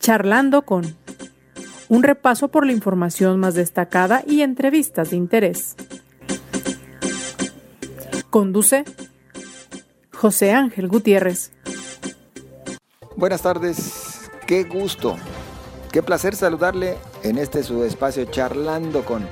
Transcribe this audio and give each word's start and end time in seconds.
Charlando 0.00 0.62
con 0.62 0.96
un 1.90 2.02
repaso 2.02 2.48
por 2.48 2.64
la 2.64 2.72
información 2.72 3.38
más 3.38 3.54
destacada 3.54 4.22
y 4.26 4.40
entrevistas 4.40 5.10
de 5.10 5.16
interés. 5.16 5.76
Conduce 8.30 8.84
José 10.10 10.52
Ángel 10.52 10.88
Gutiérrez. 10.88 11.52
Buenas 13.14 13.42
tardes, 13.42 14.30
qué 14.46 14.64
gusto, 14.64 15.16
qué 15.92 16.02
placer 16.02 16.34
saludarle 16.34 16.96
en 17.22 17.36
este 17.36 17.62
su 17.62 17.84
espacio 17.84 18.24
Charlando 18.24 19.04
con. 19.04 19.28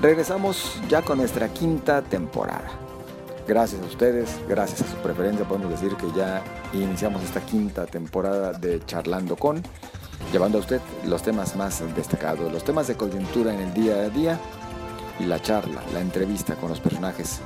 Regresamos 0.00 0.80
ya 0.88 1.02
con 1.02 1.18
nuestra 1.18 1.48
quinta 1.50 2.02
temporada. 2.02 2.68
Gracias 3.46 3.80
a 3.80 3.86
ustedes, 3.86 4.40
gracias 4.48 4.82
a 4.82 4.90
su 4.90 4.96
preferencia, 4.96 5.46
podemos 5.46 5.70
decir 5.70 5.94
que 5.94 6.10
ya 6.16 6.42
iniciamos 6.82 7.22
esta 7.22 7.40
quinta 7.40 7.86
temporada 7.86 8.52
de 8.52 8.84
Charlando 8.84 9.36
con, 9.36 9.62
llevando 10.32 10.58
a 10.58 10.60
usted 10.60 10.80
los 11.06 11.22
temas 11.22 11.56
más 11.56 11.82
destacados, 11.94 12.52
los 12.52 12.64
temas 12.64 12.86
de 12.86 12.96
coyuntura 12.96 13.54
en 13.54 13.60
el 13.60 13.74
día 13.74 13.94
a 13.96 14.08
día 14.08 14.40
y 15.20 15.24
la 15.24 15.40
charla, 15.40 15.82
la 15.92 16.00
entrevista 16.00 16.54
con 16.56 16.70
los 16.70 16.80
personajes 16.80 17.40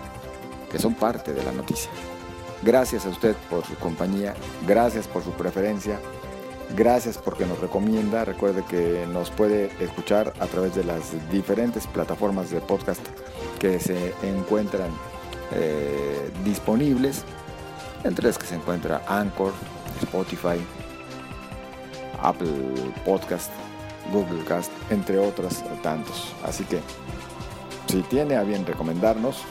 que 0.70 0.79
son 0.79 0.95
parte 0.95 1.33
de 1.33 1.43
la 1.43 1.53
noticia. 1.53 1.91
Gracias 2.62 3.06
a 3.06 3.11
usted 3.11 3.37
por 3.48 3.65
su 3.65 3.75
compañía, 3.77 4.34
gracias 4.67 5.06
por 5.06 5.23
su 5.23 5.31
preferencia, 5.31 6.01
gracias 6.77 7.17
porque 7.17 7.47
nos 7.47 7.61
recomienda. 7.61 8.25
Recuerde 8.25 8.65
que 8.69 9.06
nos 9.12 9.31
puede 9.31 9.70
escuchar 9.81 10.33
a 10.41 10.47
través 10.47 10.75
de 10.75 10.84
las 10.84 11.03
diferentes 11.31 11.87
plataformas 11.87 12.51
de 12.51 12.61
podcast 12.61 13.01
que 13.59 13.79
se 13.79 14.12
encuentran 14.23 14.91
eh, 15.53 16.31
disponibles, 16.45 17.25
entre 18.05 18.27
las 18.27 18.38
que 18.38 18.47
se 18.47 18.55
encuentra 18.55 19.02
Anchor, 19.07 19.52
Spotify, 20.02 20.61
Apple 22.23 22.93
Podcast, 23.05 23.51
Google 24.12 24.45
Cast, 24.45 24.73
entre 24.91 25.19
otros 25.19 25.62
tantos. 25.83 26.34
Así 26.45 26.64
que 26.64 26.81
si 27.86 28.03
tiene 28.03 28.36
a 28.36 28.42
bien 28.42 28.67
recomendarnos, 28.67 29.42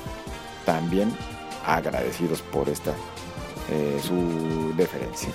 también 0.66 1.16
agradecidos 1.66 2.42
por 2.42 2.70
esta 2.70 2.92
eh, 3.70 4.00
su 4.02 4.74
deferencia. 4.76 5.30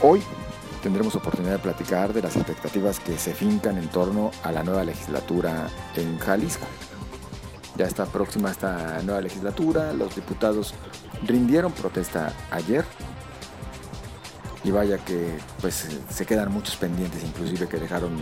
Hoy 0.00 0.22
tendremos 0.82 1.14
oportunidad 1.16 1.52
de 1.54 1.58
platicar 1.58 2.12
de 2.12 2.22
las 2.22 2.36
expectativas 2.36 3.00
que 3.00 3.18
se 3.18 3.34
fincan 3.34 3.78
en 3.78 3.88
torno 3.88 4.30
a 4.42 4.52
la 4.52 4.62
nueva 4.62 4.84
legislatura 4.84 5.68
en 5.96 6.18
Jalisco. 6.18 6.66
Ya 7.78 7.86
está 7.86 8.06
próxima 8.06 8.50
esta 8.50 9.00
nueva 9.04 9.20
legislatura, 9.20 9.92
los 9.92 10.16
diputados 10.16 10.74
rindieron 11.24 11.70
protesta 11.70 12.32
ayer 12.50 12.84
y 14.64 14.72
vaya 14.72 14.98
que 14.98 15.38
pues 15.60 15.86
se 16.10 16.26
quedan 16.26 16.50
muchos 16.52 16.74
pendientes 16.74 17.22
inclusive 17.22 17.68
que 17.68 17.76
dejaron 17.76 18.18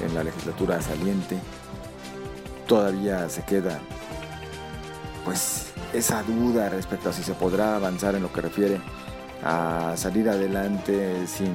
en 0.00 0.14
la 0.14 0.24
legislatura 0.24 0.80
saliente. 0.80 1.38
Todavía 2.66 3.28
se 3.28 3.44
queda 3.44 3.80
pues 5.26 5.72
esa 5.92 6.22
duda 6.22 6.70
respecto 6.70 7.10
a 7.10 7.12
si 7.12 7.22
se 7.22 7.34
podrá 7.34 7.76
avanzar 7.76 8.14
en 8.14 8.22
lo 8.22 8.32
que 8.32 8.40
refiere 8.40 8.80
a 9.44 9.92
salir 9.96 10.30
adelante 10.30 11.26
sin 11.26 11.52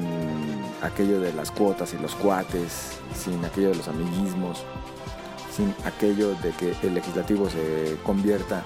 aquello 0.84 1.20
de 1.20 1.34
las 1.34 1.50
cuotas 1.50 1.92
y 1.96 1.98
los 1.98 2.14
cuates, 2.14 3.00
sin 3.16 3.44
aquello 3.44 3.70
de 3.70 3.76
los 3.76 3.88
amiguismos, 3.88 4.64
aquello 5.86 6.36
de 6.36 6.52
que 6.52 6.76
el 6.84 6.94
legislativo 6.94 7.50
se 7.50 7.98
convierta 8.04 8.64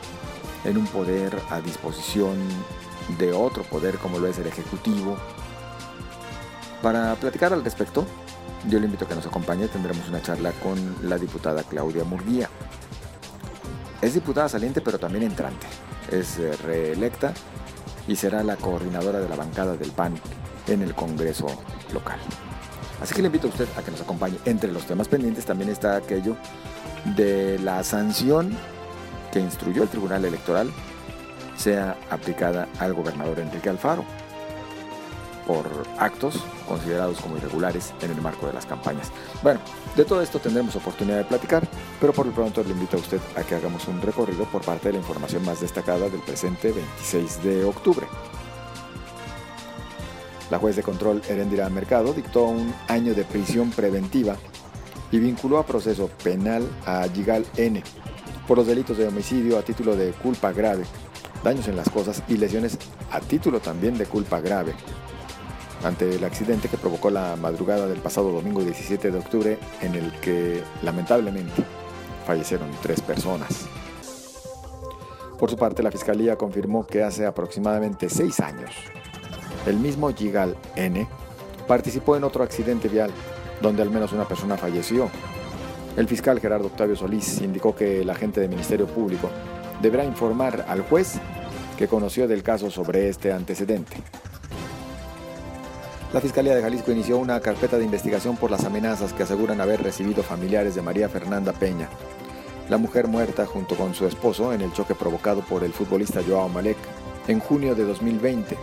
en 0.63 0.77
un 0.77 0.87
poder 0.87 1.39
a 1.49 1.61
disposición 1.61 2.35
de 3.19 3.31
otro 3.33 3.63
poder 3.63 3.97
como 3.97 4.19
lo 4.19 4.27
es 4.27 4.37
el 4.39 4.47
ejecutivo. 4.47 5.17
Para 6.81 7.15
platicar 7.15 7.53
al 7.53 7.63
respecto, 7.63 8.05
yo 8.67 8.79
le 8.79 8.85
invito 8.85 9.05
a 9.05 9.07
que 9.07 9.15
nos 9.15 9.25
acompañe, 9.25 9.67
tendremos 9.67 10.07
una 10.09 10.21
charla 10.21 10.51
con 10.51 10.77
la 11.03 11.17
diputada 11.17 11.63
Claudia 11.63 12.03
Murguía. 12.03 12.49
Es 14.01 14.13
diputada 14.13 14.49
saliente 14.49 14.81
pero 14.81 14.99
también 14.99 15.23
entrante, 15.23 15.67
es 16.11 16.37
eh, 16.39 16.55
reelecta 16.63 17.33
y 18.07 18.15
será 18.15 18.43
la 18.43 18.55
coordinadora 18.55 19.19
de 19.19 19.29
la 19.29 19.35
bancada 19.35 19.75
del 19.77 19.91
PAN 19.91 20.15
en 20.67 20.81
el 20.81 20.93
Congreso 20.93 21.47
local. 21.93 22.19
Así 23.01 23.13
que 23.13 23.21
le 23.21 23.27
invito 23.27 23.47
a 23.47 23.49
usted 23.49 23.67
a 23.77 23.81
que 23.81 23.91
nos 23.91 24.01
acompañe. 24.01 24.37
Entre 24.45 24.71
los 24.71 24.85
temas 24.85 25.07
pendientes 25.07 25.45
también 25.45 25.69
está 25.69 25.95
aquello 25.95 26.37
de 27.15 27.59
la 27.59 27.83
sanción 27.83 28.57
que 29.31 29.39
instruyó 29.39 29.83
el 29.83 29.89
Tribunal 29.89 30.25
Electoral 30.25 30.71
sea 31.57 31.97
aplicada 32.09 32.67
al 32.79 32.93
gobernador 32.93 33.39
Enrique 33.39 33.69
Alfaro 33.69 34.03
por 35.45 35.67
actos 35.99 36.43
considerados 36.67 37.19
como 37.21 37.37
irregulares 37.37 37.93
en 38.01 38.11
el 38.11 38.21
marco 38.21 38.47
de 38.47 38.53
las 38.53 38.65
campañas. 38.65 39.11
Bueno, 39.43 39.59
de 39.95 40.03
todo 40.03 40.21
esto 40.21 40.39
tendremos 40.39 40.75
oportunidad 40.75 41.17
de 41.17 41.25
platicar, 41.25 41.67
pero 41.99 42.13
por 42.13 42.25
lo 42.25 42.33
pronto 42.33 42.63
le 42.63 42.71
invito 42.71 42.97
a 42.97 42.99
usted 42.99 43.19
a 43.35 43.43
que 43.43 43.55
hagamos 43.55 43.87
un 43.87 44.01
recorrido 44.01 44.45
por 44.45 44.63
parte 44.63 44.87
de 44.87 44.93
la 44.93 44.99
información 44.99 45.45
más 45.45 45.61
destacada 45.61 46.09
del 46.09 46.21
presente 46.21 46.71
26 46.71 47.43
de 47.43 47.63
octubre. 47.63 48.07
La 50.55 50.59
juez 50.59 50.77
de 50.77 50.83
control 50.83 51.21
Erendira 51.27 51.69
Mercado 51.69 52.13
dictó 52.13 52.45
un 52.45 52.73
año 52.87 53.13
de 53.13 53.25
prisión 53.25 53.71
preventiva 53.71 54.37
y 55.11 55.19
vinculó 55.19 55.57
a 55.57 55.65
proceso 55.65 56.09
penal 56.23 56.65
a 56.85 57.05
Yigal 57.07 57.45
N 57.57 57.83
por 58.47 58.59
los 58.59 58.65
delitos 58.65 58.97
de 58.97 59.05
homicidio 59.05 59.59
a 59.59 59.63
título 59.63 59.97
de 59.97 60.11
culpa 60.11 60.53
grave, 60.53 60.85
daños 61.43 61.67
en 61.67 61.75
las 61.75 61.89
cosas 61.89 62.23
y 62.29 62.37
lesiones 62.37 62.77
a 63.11 63.19
título 63.19 63.59
también 63.59 63.97
de 63.97 64.05
culpa 64.05 64.39
grave, 64.39 64.73
ante 65.83 66.15
el 66.15 66.23
accidente 66.23 66.69
que 66.69 66.77
provocó 66.77 67.09
la 67.09 67.35
madrugada 67.35 67.85
del 67.85 67.99
pasado 67.99 68.31
domingo 68.31 68.63
17 68.63 69.11
de 69.11 69.17
octubre 69.17 69.59
en 69.81 69.95
el 69.95 70.09
que 70.21 70.63
lamentablemente 70.83 71.65
fallecieron 72.25 72.71
tres 72.81 73.01
personas. 73.01 73.67
Por 75.37 75.49
su 75.49 75.57
parte, 75.57 75.83
la 75.83 75.91
Fiscalía 75.91 76.37
confirmó 76.37 76.87
que 76.87 77.03
hace 77.03 77.25
aproximadamente 77.25 78.07
seis 78.07 78.39
años, 78.39 78.71
el 79.65 79.77
mismo 79.77 80.11
Yigal 80.11 80.55
N 80.75 81.07
participó 81.67 82.15
en 82.15 82.23
otro 82.23 82.43
accidente 82.43 82.87
vial 82.87 83.11
donde 83.61 83.81
al 83.81 83.89
menos 83.89 84.11
una 84.11 84.27
persona 84.27 84.57
falleció. 84.57 85.09
El 85.97 86.07
fiscal 86.07 86.39
Gerardo 86.39 86.67
Octavio 86.67 86.95
Solís 86.95 87.41
indicó 87.41 87.75
que 87.75 88.01
el 88.01 88.09
agente 88.09 88.41
del 88.41 88.49
Ministerio 88.49 88.85
Público 88.85 89.29
deberá 89.81 90.03
informar 90.03 90.65
al 90.67 90.81
juez 90.81 91.13
que 91.77 91.87
conoció 91.87 92.27
del 92.27 92.43
caso 92.43 92.69
sobre 92.69 93.09
este 93.09 93.31
antecedente. 93.31 93.97
La 96.13 96.21
Fiscalía 96.21 96.55
de 96.55 96.61
Jalisco 96.61 96.91
inició 96.91 97.17
una 97.17 97.39
carpeta 97.39 97.77
de 97.77 97.83
investigación 97.83 98.37
por 98.37 98.51
las 98.51 98.63
amenazas 98.63 99.11
que 99.13 99.23
aseguran 99.23 99.59
haber 99.59 99.81
recibido 99.83 100.23
familiares 100.23 100.75
de 100.75 100.81
María 100.81 101.09
Fernanda 101.09 101.51
Peña, 101.51 101.89
la 102.69 102.77
mujer 102.77 103.07
muerta 103.07 103.45
junto 103.45 103.75
con 103.75 103.93
su 103.93 104.05
esposo 104.05 104.53
en 104.53 104.61
el 104.61 104.71
choque 104.71 104.95
provocado 104.95 105.41
por 105.41 105.63
el 105.63 105.73
futbolista 105.73 106.21
Joao 106.25 106.47
Malek 106.47 106.77
en 107.27 107.39
junio 107.39 107.75
de 107.75 107.83
2020 107.83 108.55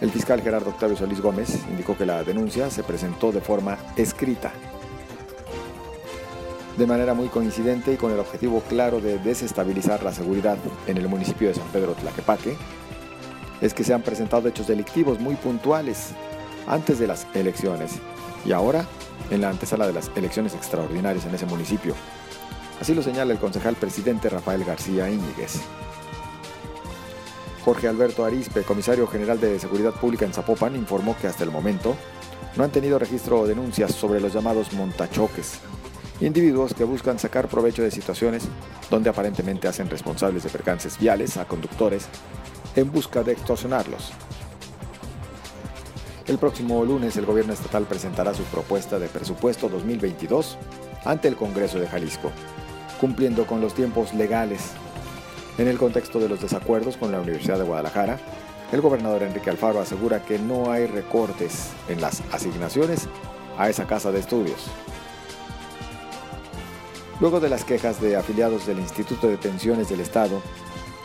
el 0.00 0.10
fiscal 0.10 0.40
Gerardo 0.40 0.70
Octavio 0.70 0.96
Solís 0.96 1.20
Gómez 1.20 1.58
indicó 1.68 1.96
que 1.96 2.06
la 2.06 2.24
denuncia 2.24 2.70
se 2.70 2.82
presentó 2.82 3.32
de 3.32 3.40
forma 3.40 3.76
escrita. 3.96 4.52
De 6.78 6.86
manera 6.86 7.12
muy 7.12 7.28
coincidente 7.28 7.92
y 7.92 7.96
con 7.96 8.12
el 8.12 8.18
objetivo 8.18 8.62
claro 8.68 9.00
de 9.00 9.18
desestabilizar 9.18 10.02
la 10.02 10.12
seguridad 10.12 10.56
en 10.86 10.96
el 10.96 11.08
municipio 11.08 11.48
de 11.48 11.54
San 11.54 11.68
Pedro 11.68 11.92
Tlaquepaque, 11.92 12.56
es 13.60 13.74
que 13.74 13.84
se 13.84 13.92
han 13.92 14.00
presentado 14.00 14.48
hechos 14.48 14.66
delictivos 14.66 15.20
muy 15.20 15.34
puntuales 15.34 16.12
antes 16.66 16.98
de 16.98 17.06
las 17.06 17.26
elecciones 17.34 17.92
y 18.46 18.52
ahora 18.52 18.86
en 19.30 19.42
la 19.42 19.50
antesala 19.50 19.86
de 19.86 19.92
las 19.92 20.10
elecciones 20.16 20.54
extraordinarias 20.54 21.26
en 21.26 21.34
ese 21.34 21.44
municipio. 21.44 21.94
Así 22.80 22.94
lo 22.94 23.02
señala 23.02 23.34
el 23.34 23.38
concejal 23.38 23.74
presidente 23.76 24.30
Rafael 24.30 24.64
García 24.64 25.10
Íñiguez. 25.10 25.60
Jorge 27.64 27.88
Alberto 27.88 28.24
Arispe, 28.24 28.62
comisario 28.62 29.06
general 29.06 29.38
de 29.38 29.58
Seguridad 29.58 29.92
Pública 29.92 30.24
en 30.24 30.32
Zapopan, 30.32 30.76
informó 30.76 31.16
que 31.20 31.26
hasta 31.26 31.44
el 31.44 31.50
momento 31.50 31.94
no 32.56 32.64
han 32.64 32.72
tenido 32.72 32.98
registro 32.98 33.40
o 33.40 33.46
denuncias 33.46 33.94
sobre 33.94 34.20
los 34.20 34.32
llamados 34.32 34.72
montachoques, 34.72 35.58
individuos 36.20 36.74
que 36.74 36.84
buscan 36.84 37.18
sacar 37.18 37.48
provecho 37.48 37.82
de 37.82 37.90
situaciones 37.90 38.48
donde 38.90 39.10
aparentemente 39.10 39.68
hacen 39.68 39.90
responsables 39.90 40.42
de 40.42 40.50
percances 40.50 40.98
viales 40.98 41.36
a 41.36 41.44
conductores 41.46 42.08
en 42.76 42.90
busca 42.90 43.22
de 43.22 43.32
extorsionarlos. 43.32 44.12
El 46.26 46.38
próximo 46.38 46.84
lunes 46.84 47.16
el 47.16 47.26
gobierno 47.26 47.52
estatal 47.52 47.84
presentará 47.84 48.32
su 48.34 48.44
propuesta 48.44 48.98
de 48.98 49.08
presupuesto 49.08 49.68
2022 49.68 50.58
ante 51.04 51.28
el 51.28 51.36
Congreso 51.36 51.78
de 51.78 51.88
Jalisco, 51.88 52.30
cumpliendo 53.00 53.46
con 53.46 53.60
los 53.60 53.74
tiempos 53.74 54.14
legales 54.14 54.72
en 55.58 55.68
el 55.68 55.78
contexto 55.78 56.18
de 56.18 56.28
los 56.28 56.40
desacuerdos 56.40 56.96
con 56.96 57.12
la 57.12 57.20
Universidad 57.20 57.58
de 57.58 57.64
Guadalajara, 57.64 58.18
el 58.72 58.80
gobernador 58.80 59.22
Enrique 59.22 59.50
Alfaro 59.50 59.80
asegura 59.80 60.24
que 60.24 60.38
no 60.38 60.70
hay 60.70 60.86
recortes 60.86 61.70
en 61.88 62.00
las 62.00 62.22
asignaciones 62.32 63.08
a 63.58 63.68
esa 63.68 63.86
casa 63.86 64.12
de 64.12 64.20
estudios. 64.20 64.70
Luego 67.20 67.40
de 67.40 67.50
las 67.50 67.64
quejas 67.64 68.00
de 68.00 68.16
afiliados 68.16 68.66
del 68.66 68.78
Instituto 68.78 69.28
de 69.28 69.36
Pensiones 69.36 69.88
del 69.90 70.00
Estado, 70.00 70.40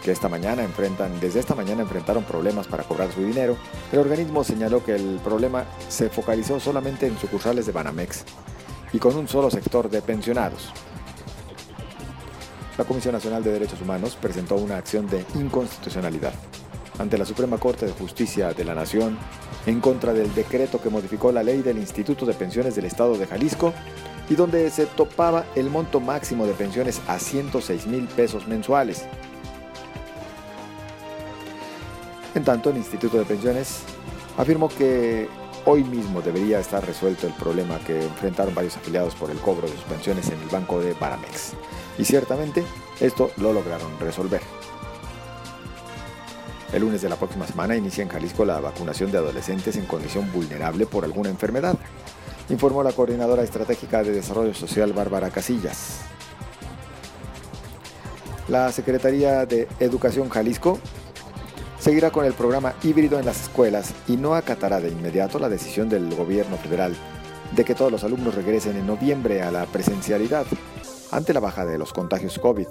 que 0.01 0.11
esta 0.11 0.29
mañana 0.29 0.63
enfrentan, 0.63 1.19
desde 1.19 1.39
esta 1.39 1.55
mañana 1.55 1.81
enfrentaron 1.81 2.23
problemas 2.23 2.67
para 2.67 2.83
cobrar 2.83 3.11
su 3.11 3.21
dinero, 3.21 3.57
el 3.91 3.99
organismo 3.99 4.43
señaló 4.43 4.83
que 4.83 4.95
el 4.95 5.19
problema 5.23 5.65
se 5.89 6.09
focalizó 6.09 6.59
solamente 6.59 7.07
en 7.07 7.17
sucursales 7.17 7.65
de 7.65 7.71
Banamex 7.71 8.23
y 8.93 8.99
con 8.99 9.15
un 9.15 9.27
solo 9.27 9.49
sector 9.49 9.89
de 9.89 10.01
pensionados. 10.01 10.71
La 12.77 12.83
Comisión 12.83 13.13
Nacional 13.13 13.41
de 13.41 13.53
Derechos 13.53 13.81
Humanos 13.81 14.17
presentó 14.19 14.55
una 14.55 14.75
acción 14.75 15.07
de 15.07 15.25
inconstitucionalidad 15.35 16.33
ante 16.99 17.17
la 17.17 17.25
Suprema 17.25 17.57
Corte 17.57 17.85
de 17.85 17.93
Justicia 17.93 18.53
de 18.53 18.65
la 18.65 18.75
Nación 18.75 19.17
en 19.65 19.79
contra 19.79 20.13
del 20.13 20.33
decreto 20.33 20.81
que 20.81 20.89
modificó 20.89 21.31
la 21.31 21.41
ley 21.41 21.61
del 21.61 21.77
Instituto 21.77 22.25
de 22.25 22.33
Pensiones 22.33 22.75
del 22.75 22.85
Estado 22.85 23.17
de 23.17 23.27
Jalisco 23.27 23.73
y 24.29 24.35
donde 24.35 24.69
se 24.71 24.87
topaba 24.87 25.45
el 25.55 25.69
monto 25.69 26.01
máximo 26.01 26.45
de 26.45 26.53
pensiones 26.53 27.01
a 27.07 27.17
106 27.17 27.87
mil 27.87 28.07
pesos 28.07 28.45
mensuales. 28.45 29.05
En 32.33 32.43
tanto, 32.43 32.71
el 32.71 32.77
Instituto 32.77 33.17
de 33.17 33.23
Pensiones 33.23 33.83
afirmó 34.37 34.67
que 34.67 35.29
hoy 35.63 35.85
mismo 35.85 36.21
debería 36.21 36.59
estar 36.59 36.85
resuelto 36.85 37.25
el 37.25 37.33
problema 37.33 37.79
que 37.79 38.03
enfrentaron 38.03 38.53
varios 38.53 38.75
afiliados 38.75 39.15
por 39.15 39.31
el 39.31 39.37
cobro 39.37 39.67
de 39.67 39.73
sus 39.73 39.83
pensiones 39.83 40.27
en 40.27 40.41
el 40.41 40.49
banco 40.49 40.81
de 40.81 40.93
Baramex. 40.93 41.53
Y 41.97 42.05
ciertamente 42.05 42.63
esto 42.99 43.31
lo 43.37 43.53
lograron 43.53 43.99
resolver. 43.99 44.41
El 46.73 46.81
lunes 46.81 47.01
de 47.01 47.09
la 47.09 47.15
próxima 47.15 47.47
semana 47.47 47.75
inicia 47.75 48.01
en 48.01 48.09
Jalisco 48.09 48.43
la 48.43 48.59
vacunación 48.59 49.11
de 49.11 49.17
adolescentes 49.17 49.77
en 49.77 49.85
condición 49.85 50.31
vulnerable 50.33 50.85
por 50.85 51.05
alguna 51.05 51.29
enfermedad, 51.29 51.77
informó 52.49 52.83
la 52.83 52.91
coordinadora 52.91 53.43
estratégica 53.43 54.03
de 54.03 54.11
desarrollo 54.11 54.53
social 54.53 54.91
Bárbara 54.91 55.29
Casillas. 55.29 56.01
La 58.47 58.71
Secretaría 58.71 59.45
de 59.45 59.67
Educación 59.79 60.29
Jalisco 60.29 60.79
seguirá 61.79 62.11
con 62.11 62.25
el 62.25 62.33
programa 62.33 62.73
híbrido 62.83 63.19
en 63.19 63.25
las 63.25 63.43
escuelas 63.43 63.93
y 64.07 64.17
no 64.17 64.35
acatará 64.35 64.81
de 64.81 64.89
inmediato 64.89 65.39
la 65.39 65.49
decisión 65.49 65.87
del 65.87 66.13
gobierno 66.13 66.57
federal 66.57 66.95
de 67.55 67.63
que 67.63 67.75
todos 67.75 67.91
los 67.91 68.03
alumnos 68.03 68.35
regresen 68.35 68.75
en 68.75 68.87
noviembre 68.87 69.41
a 69.41 69.51
la 69.51 69.65
presencialidad 69.65 70.45
ante 71.15 71.33
la 71.33 71.39
baja 71.39 71.65
de 71.65 71.77
los 71.77 71.93
contagios 71.93 72.37
COVID. 72.39 72.67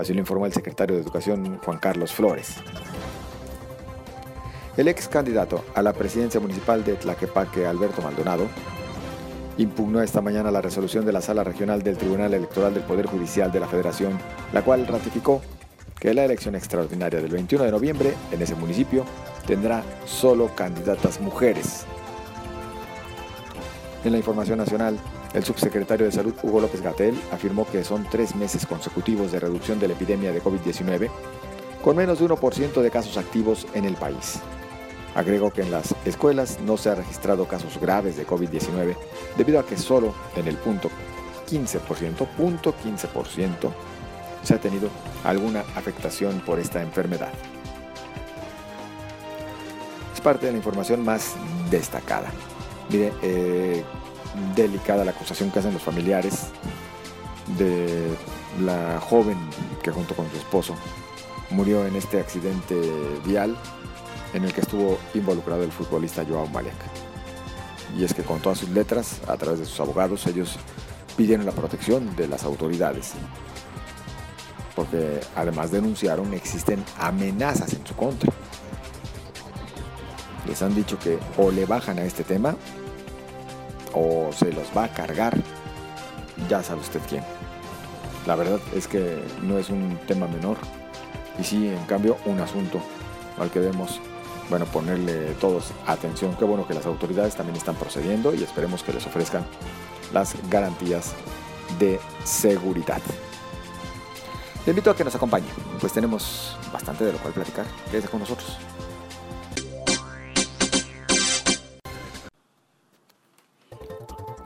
Así 0.00 0.12
lo 0.12 0.18
informó 0.18 0.46
el 0.46 0.52
secretario 0.52 0.96
de 0.96 1.02
Educación 1.02 1.58
Juan 1.64 1.78
Carlos 1.78 2.12
Flores. 2.12 2.56
El 4.76 4.88
ex 4.88 5.08
candidato 5.08 5.64
a 5.74 5.82
la 5.82 5.92
presidencia 5.92 6.40
municipal 6.40 6.84
de 6.84 6.94
Tlaquepaque, 6.94 7.66
Alberto 7.66 8.02
Maldonado, 8.02 8.46
impugnó 9.58 10.02
esta 10.02 10.20
mañana 10.20 10.50
la 10.50 10.60
resolución 10.60 11.04
de 11.04 11.12
la 11.12 11.20
Sala 11.20 11.44
Regional 11.44 11.82
del 11.82 11.96
Tribunal 11.96 12.34
Electoral 12.34 12.74
del 12.74 12.82
Poder 12.82 13.06
Judicial 13.06 13.52
de 13.52 13.60
la 13.60 13.68
Federación, 13.68 14.18
la 14.52 14.62
cual 14.62 14.86
ratificó 14.86 15.40
que 16.00 16.14
la 16.14 16.24
elección 16.24 16.56
extraordinaria 16.56 17.20
del 17.20 17.30
21 17.30 17.64
de 17.64 17.70
noviembre 17.70 18.14
en 18.32 18.42
ese 18.42 18.56
municipio 18.56 19.04
tendrá 19.46 19.82
solo 20.04 20.54
candidatas 20.54 21.20
mujeres. 21.20 21.86
En 24.04 24.12
la 24.12 24.18
información 24.18 24.58
nacional, 24.58 24.96
el 25.34 25.44
subsecretario 25.44 26.06
de 26.06 26.12
Salud 26.12 26.34
Hugo 26.42 26.60
López 26.60 26.80
Gatel 26.80 27.20
afirmó 27.30 27.66
que 27.66 27.84
son 27.84 28.06
tres 28.10 28.34
meses 28.34 28.64
consecutivos 28.66 29.30
de 29.30 29.40
reducción 29.40 29.78
de 29.78 29.88
la 29.88 29.94
epidemia 29.94 30.32
de 30.32 30.42
COVID-19, 30.42 31.10
con 31.82 31.96
menos 31.96 32.18
de 32.18 32.26
1% 32.26 32.80
de 32.80 32.90
casos 32.90 33.16
activos 33.18 33.66
en 33.74 33.84
el 33.84 33.94
país. 33.94 34.40
Agregó 35.14 35.50
que 35.50 35.62
en 35.62 35.70
las 35.70 35.94
escuelas 36.04 36.60
no 36.60 36.76
se 36.76 36.90
ha 36.90 36.94
registrado 36.94 37.46
casos 37.46 37.78
graves 37.78 38.16
de 38.16 38.26
COVID-19 38.26 38.96
debido 39.36 39.60
a 39.60 39.66
que 39.66 39.76
solo 39.76 40.14
en 40.36 40.48
el 40.48 40.56
punto 40.56 40.90
15%, 41.50 42.26
punto 42.36 42.74
15%, 42.84 43.70
se 44.42 44.54
ha 44.54 44.60
tenido 44.60 44.88
alguna 45.24 45.60
afectación 45.74 46.40
por 46.40 46.58
esta 46.58 46.82
enfermedad. 46.82 47.32
Es 50.14 50.20
parte 50.20 50.46
de 50.46 50.52
la 50.52 50.58
información 50.58 51.04
más 51.04 51.34
destacada. 51.70 52.30
Mire, 52.90 53.12
eh, 53.22 53.84
delicada 54.54 55.04
la 55.04 55.12
acusación 55.12 55.50
que 55.50 55.58
hacen 55.58 55.72
los 55.72 55.82
familiares 55.82 56.48
de 57.56 58.08
la 58.60 59.00
joven 59.00 59.38
que 59.82 59.90
junto 59.90 60.14
con 60.14 60.28
su 60.30 60.36
esposo 60.36 60.74
murió 61.50 61.86
en 61.86 61.96
este 61.96 62.20
accidente 62.20 62.76
vial 63.24 63.56
en 64.34 64.44
el 64.44 64.52
que 64.52 64.60
estuvo 64.60 64.98
involucrado 65.14 65.62
el 65.62 65.72
futbolista 65.72 66.24
Joao 66.28 66.46
Malek. 66.48 66.74
Y 67.96 68.04
es 68.04 68.12
que 68.12 68.22
con 68.22 68.40
todas 68.40 68.58
sus 68.58 68.68
letras, 68.68 69.20
a 69.26 69.36
través 69.36 69.60
de 69.60 69.66
sus 69.66 69.80
abogados, 69.80 70.26
ellos 70.26 70.56
pidieron 71.16 71.46
la 71.46 71.52
protección 71.52 72.14
de 72.16 72.28
las 72.28 72.44
autoridades. 72.44 73.12
Porque 74.76 75.20
además 75.34 75.70
denunciaron 75.70 76.34
existen 76.34 76.84
amenazas 76.98 77.72
en 77.72 77.86
su 77.86 77.94
contra. 77.94 78.30
Les 80.46 80.62
han 80.62 80.74
dicho 80.74 80.98
que 80.98 81.18
o 81.36 81.50
le 81.50 81.66
bajan 81.66 81.98
a 81.98 82.04
este 82.04 82.24
tema 82.24 82.54
o 83.94 84.30
se 84.32 84.52
los 84.52 84.66
va 84.76 84.84
a 84.84 84.88
cargar. 84.88 85.36
Ya 86.48 86.62
sabe 86.62 86.80
usted 86.80 87.00
quién. 87.08 87.24
La 88.26 88.36
verdad 88.36 88.60
es 88.74 88.86
que 88.86 89.18
no 89.42 89.58
es 89.58 89.70
un 89.70 89.98
tema 90.06 90.26
menor 90.26 90.58
y 91.38 91.44
sí, 91.44 91.68
en 91.68 91.84
cambio, 91.84 92.16
un 92.26 92.40
asunto 92.40 92.80
al 93.38 93.50
que 93.50 93.60
vemos 93.60 94.00
bueno, 94.50 94.64
ponerle 94.66 95.34
todos 95.40 95.72
atención. 95.86 96.34
Qué 96.36 96.44
bueno 96.44 96.66
que 96.66 96.74
las 96.74 96.86
autoridades 96.86 97.36
también 97.36 97.56
están 97.56 97.76
procediendo 97.76 98.34
y 98.34 98.42
esperemos 98.42 98.82
que 98.82 98.92
les 98.92 99.06
ofrezcan 99.06 99.44
las 100.12 100.34
garantías 100.48 101.14
de 101.78 102.00
seguridad. 102.24 103.00
Le 104.64 104.72
invito 104.72 104.90
a 104.90 104.96
que 104.96 105.04
nos 105.04 105.14
acompañe, 105.14 105.46
pues 105.80 105.92
tenemos 105.92 106.56
bastante 106.72 107.04
de 107.04 107.12
lo 107.12 107.18
cual 107.18 107.32
platicar. 107.32 107.66
Quédese 107.90 108.08
con 108.08 108.20
nosotros. 108.20 108.58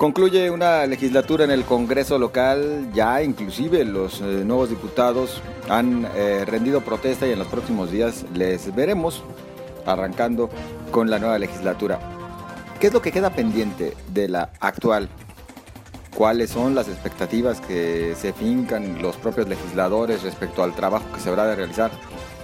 Concluye 0.03 0.51
una 0.51 0.85
legislatura 0.85 1.45
en 1.45 1.53
el 1.53 1.65
Congreso 1.65 2.19
local, 2.19 2.91
ya 2.93 3.23
inclusive 3.23 3.85
los 3.85 4.21
eh, 4.21 4.43
nuevos 4.45 4.69
diputados 4.69 5.41
han 5.69 6.09
eh, 6.17 6.45
rendido 6.45 6.81
protesta 6.81 7.25
y 7.29 7.31
en 7.31 7.39
los 7.39 7.47
próximos 7.47 7.93
días 7.93 8.25
les 8.35 8.75
veremos 8.75 9.23
arrancando 9.87 10.51
con 10.91 11.09
la 11.09 11.21
nueva 11.21 11.39
legislatura. 11.39 12.01
¿Qué 12.81 12.89
es 12.89 12.93
lo 12.93 13.01
que 13.01 13.13
queda 13.13 13.31
pendiente 13.31 13.97
de 14.13 14.29
la 14.29 14.51
actual? 14.59 15.09
¿Cuáles 16.17 16.51
son 16.51 16.75
las 16.75 16.89
expectativas 16.89 17.61
que 17.61 18.17
se 18.17 18.33
fincan 18.33 19.01
los 19.01 19.15
propios 19.17 19.47
legisladores 19.47 20.25
respecto 20.25 20.65
al 20.65 20.75
trabajo 20.75 21.05
que 21.15 21.21
se 21.21 21.29
habrá 21.29 21.47
de 21.47 21.55
realizar 21.55 21.93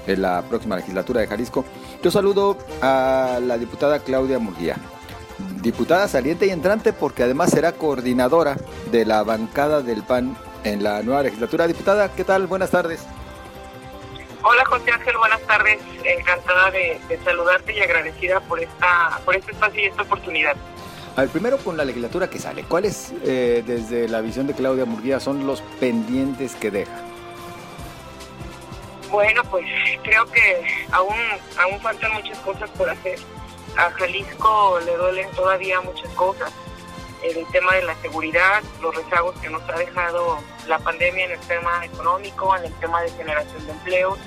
en 0.06 0.22
la 0.22 0.42
próxima 0.42 0.76
legislatura 0.76 1.22
de 1.22 1.26
Jalisco? 1.26 1.64
Yo 2.04 2.12
saludo 2.12 2.56
a 2.82 3.40
la 3.42 3.58
diputada 3.58 3.98
Claudia 3.98 4.38
Murguía, 4.38 4.76
diputada 5.62 6.08
saliente 6.08 6.46
y 6.46 6.50
entrante 6.50 6.92
porque 6.92 7.22
además 7.22 7.50
será 7.50 7.72
coordinadora 7.72 8.56
de 8.90 9.04
la 9.04 9.22
bancada 9.22 9.82
del 9.82 10.02
PAN 10.02 10.36
en 10.64 10.82
la 10.82 11.02
nueva 11.02 11.22
legislatura. 11.22 11.66
Diputada, 11.66 12.12
¿qué 12.14 12.24
tal? 12.24 12.46
Buenas 12.46 12.70
tardes. 12.70 13.06
Hola 14.42 14.64
José 14.66 14.92
Ángel, 14.92 15.16
buenas 15.18 15.40
tardes. 15.42 15.80
Encantada 16.04 16.70
de, 16.70 17.00
saludarte 17.24 17.76
y 17.76 17.80
agradecida 17.80 18.40
por 18.40 18.60
esta 18.60 19.20
por 19.24 19.34
este 19.34 19.52
espacio 19.52 19.82
y 19.82 19.86
esta 19.86 20.02
oportunidad. 20.02 20.56
A 21.16 21.22
ver, 21.22 21.30
primero 21.30 21.58
con 21.58 21.76
la 21.76 21.84
legislatura 21.84 22.30
que 22.30 22.38
sale, 22.38 22.62
¿cuáles 22.62 23.12
eh, 23.24 23.64
desde 23.66 24.08
la 24.08 24.20
visión 24.20 24.46
de 24.46 24.54
Claudia 24.54 24.84
Murguía 24.84 25.18
son 25.18 25.46
los 25.46 25.62
pendientes 25.80 26.54
que 26.54 26.70
deja? 26.70 26.92
Bueno, 29.10 29.42
pues 29.50 29.64
creo 30.04 30.24
que 30.26 30.66
aún, 30.92 31.16
aún 31.58 31.80
faltan 31.80 32.12
muchas 32.12 32.38
cosas 32.38 32.70
por 32.70 32.88
hacer. 32.88 33.18
A 33.78 33.92
Jalisco 33.92 34.80
le 34.84 34.96
duelen 34.96 35.30
todavía 35.30 35.80
muchas 35.80 36.12
cosas 36.14 36.52
el 37.22 37.46
tema 37.52 37.76
de 37.76 37.82
la 37.84 37.94
seguridad, 38.02 38.60
los 38.82 38.92
rezagos 38.92 39.38
que 39.38 39.48
nos 39.48 39.62
ha 39.68 39.78
dejado 39.78 40.38
la 40.66 40.80
pandemia 40.80 41.26
en 41.26 41.30
el 41.30 41.40
tema 41.40 41.84
económico, 41.84 42.56
en 42.56 42.64
el 42.64 42.72
tema 42.80 43.02
de 43.02 43.10
generación 43.10 43.64
de 43.66 43.72
empleos, 43.72 44.18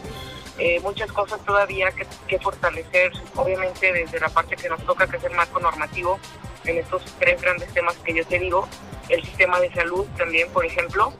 eh, 0.57 0.79
muchas 0.79 1.11
cosas 1.11 1.43
todavía 1.43 1.91
que, 1.91 2.07
que, 2.27 2.39
fortalecer, 2.39 3.11
obviamente 3.35 3.91
desde 3.91 4.21
la 4.21 4.29
parte 4.29 4.55
que 4.55 4.69
nos 4.69 4.81
toca, 4.85 5.05
que 5.05 5.17
es 5.17 5.23
el 5.25 5.33
marco 5.33 5.59
normativo, 5.59 6.17
en 6.63 6.77
estos 6.77 7.03
tres 7.19 7.41
grandes 7.41 7.73
temas 7.73 7.97
que 8.05 8.13
yo 8.13 8.25
te 8.25 8.39
digo, 8.39 8.69
el 9.09 9.21
sistema 9.21 9.59
de 9.59 9.69
salud 9.73 10.05
también, 10.17 10.49
por 10.51 10.65
ejemplo, 10.65 11.11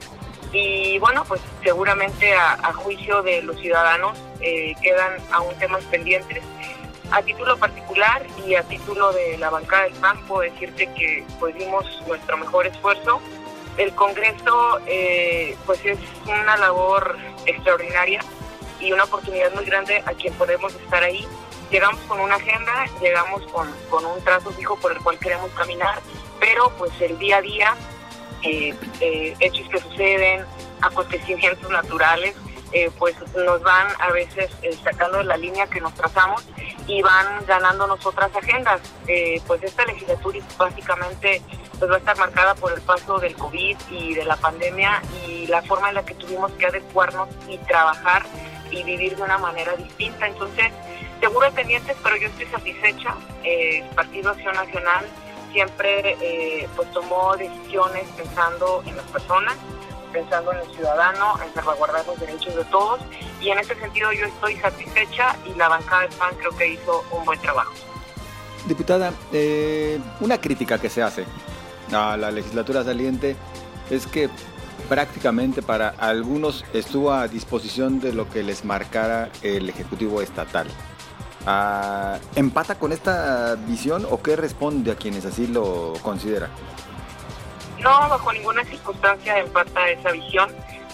y 0.52 0.98
bueno, 1.00 1.24
pues 1.28 1.42
seguramente 1.62 2.34
a, 2.34 2.72
juicio 2.74 3.22
de 3.22 3.42
los 3.42 3.58
ciudadanos 3.60 4.18
eh, 4.40 4.74
quedan 4.82 5.16
aún 5.32 5.54
temas 5.58 5.84
pendientes 5.84 6.42
a 7.12 7.22
título 7.22 7.56
particular 7.58 8.26
y 8.46 8.54
a 8.54 8.62
título 8.62 9.12
de 9.12 9.36
la 9.38 9.50
bancada 9.50 9.84
del 9.84 9.92
PAN 9.94 10.18
puedo 10.26 10.40
decirte 10.50 10.86
que 10.94 11.24
pues 11.38 11.54
dimos 11.54 11.84
nuestro 12.06 12.36
mejor 12.38 12.66
esfuerzo. 12.66 13.20
El 13.76 13.94
Congreso 13.94 14.80
eh, 14.86 15.56
pues 15.66 15.84
es 15.84 15.98
una 16.26 16.56
labor 16.56 17.16
extraordinaria 17.46 18.20
y 18.80 18.92
una 18.92 19.04
oportunidad 19.04 19.52
muy 19.54 19.64
grande 19.64 20.02
a 20.06 20.12
quien 20.12 20.32
podemos 20.34 20.74
estar 20.74 21.02
ahí. 21.02 21.26
Llegamos 21.70 22.00
con 22.02 22.20
una 22.20 22.36
agenda, 22.36 22.86
llegamos 23.00 23.42
con, 23.52 23.70
con 23.88 24.04
un 24.04 24.22
trazo 24.24 24.50
fijo 24.50 24.76
por 24.76 24.92
el 24.92 24.98
cual 24.98 25.18
queremos 25.18 25.50
caminar, 25.52 26.00
pero 26.40 26.70
pues 26.76 26.92
el 27.00 27.18
día 27.18 27.38
a 27.38 27.42
día, 27.42 27.76
eh, 28.42 28.74
eh, 29.00 29.34
hechos 29.40 29.68
que 29.68 29.78
suceden, 29.78 30.44
acontecimientos 30.80 31.70
naturales, 31.70 32.34
eh, 32.72 32.90
pues 32.98 33.14
nos 33.34 33.62
van 33.62 33.88
a 33.98 34.10
veces 34.12 34.50
eh, 34.62 34.74
sacando 34.82 35.18
de 35.18 35.24
la 35.24 35.36
línea 35.36 35.66
que 35.66 35.78
nos 35.80 35.92
trazamos 35.94 36.42
y 36.92 37.00
van 37.00 37.44
ganándonos 37.46 38.04
otras 38.04 38.30
agendas. 38.36 38.80
Eh, 39.06 39.40
pues 39.46 39.62
esta 39.62 39.84
legislatura 39.86 40.38
básicamente 40.58 41.40
pues 41.78 41.90
va 41.90 41.94
a 41.94 41.98
estar 41.98 42.18
marcada 42.18 42.54
por 42.54 42.72
el 42.72 42.82
paso 42.82 43.18
del 43.18 43.34
COVID 43.34 43.76
y 43.90 44.14
de 44.14 44.24
la 44.26 44.36
pandemia 44.36 45.02
y 45.26 45.46
la 45.46 45.62
forma 45.62 45.88
en 45.88 45.94
la 45.94 46.04
que 46.04 46.14
tuvimos 46.14 46.52
que 46.52 46.66
adecuarnos 46.66 47.30
y 47.48 47.56
trabajar 47.58 48.24
y 48.70 48.82
vivir 48.82 49.16
de 49.16 49.22
una 49.22 49.38
manera 49.38 49.74
distinta. 49.76 50.26
Entonces, 50.26 50.70
seguro 51.18 51.50
pendientes, 51.52 51.96
pero 52.02 52.16
yo 52.16 52.28
estoy 52.28 52.46
satisfecha. 52.46 53.16
el 53.42 53.84
Partido 53.94 54.30
Acción 54.30 54.54
Nacional 54.54 55.06
siempre 55.52 56.68
pues 56.76 56.90
tomó 56.92 57.36
decisiones 57.36 58.04
pensando 58.16 58.82
en 58.86 58.96
las 58.96 59.06
personas 59.06 59.56
pensando 60.12 60.52
en 60.52 60.58
el 60.58 60.70
ciudadano, 60.74 61.38
en 61.44 61.52
salvaguardar 61.54 62.06
los 62.06 62.18
derechos 62.20 62.54
de 62.54 62.64
todos 62.66 63.00
y 63.40 63.50
en 63.50 63.58
ese 63.58 63.74
sentido 63.74 64.12
yo 64.12 64.26
estoy 64.26 64.56
satisfecha 64.56 65.36
y 65.46 65.54
la 65.54 65.68
bancada 65.68 66.02
de 66.02 66.08
PAN 66.16 66.34
creo 66.38 66.56
que 66.56 66.68
hizo 66.74 67.04
un 67.10 67.24
buen 67.24 67.40
trabajo. 67.40 67.72
Diputada, 68.66 69.12
eh, 69.32 69.98
una 70.20 70.40
crítica 70.40 70.78
que 70.78 70.88
se 70.88 71.02
hace 71.02 71.24
a 71.92 72.16
la 72.16 72.30
legislatura 72.30 72.84
saliente 72.84 73.36
es 73.90 74.06
que 74.06 74.30
prácticamente 74.88 75.62
para 75.62 75.88
algunos 75.88 76.64
estuvo 76.72 77.12
a 77.12 77.26
disposición 77.28 78.00
de 78.00 78.12
lo 78.12 78.28
que 78.28 78.42
les 78.42 78.64
marcara 78.64 79.30
el 79.42 79.68
Ejecutivo 79.68 80.20
Estatal. 80.20 80.68
Ah, 81.46 82.18
¿Empata 82.36 82.76
con 82.76 82.92
esta 82.92 83.56
visión 83.66 84.06
o 84.08 84.22
qué 84.22 84.36
responde 84.36 84.92
a 84.92 84.94
quienes 84.94 85.24
así 85.24 85.46
lo 85.48 85.94
consideran? 86.02 86.50
No, 87.82 88.08
bajo 88.08 88.32
ninguna 88.32 88.64
circunstancia 88.64 89.38
empata 89.38 89.90
esa 89.90 90.12
visión. 90.12 90.50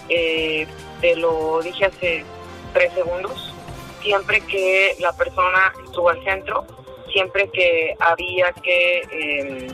Eh, 0.09 0.66
te 1.00 1.16
lo 1.16 1.61
dije 1.62 1.85
hace 1.85 2.25
tres 2.73 2.92
segundos. 2.95 3.54
Siempre 4.02 4.40
que 4.40 4.97
la 5.00 5.12
persona 5.12 5.73
estuvo 5.85 6.09
al 6.09 6.23
centro, 6.25 6.66
siempre 7.12 7.50
que 7.50 7.95
había 8.00 8.52
que 8.52 9.00
em, 9.11 9.68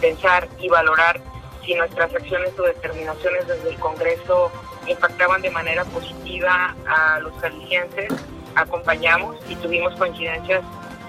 pensar 0.00 0.48
y 0.58 0.68
valorar 0.68 1.20
si 1.64 1.74
nuestras 1.74 2.12
acciones 2.14 2.58
o 2.58 2.62
determinaciones 2.62 3.46
desde 3.46 3.70
el 3.70 3.78
Congreso 3.78 4.50
impactaban 4.86 5.42
de 5.42 5.50
manera 5.50 5.84
positiva 5.84 6.74
a 6.86 7.20
los 7.20 7.32
jaliscienses, 7.40 8.12
acompañamos 8.54 9.36
y 9.48 9.56
tuvimos 9.56 9.94
coincidencias 9.96 10.62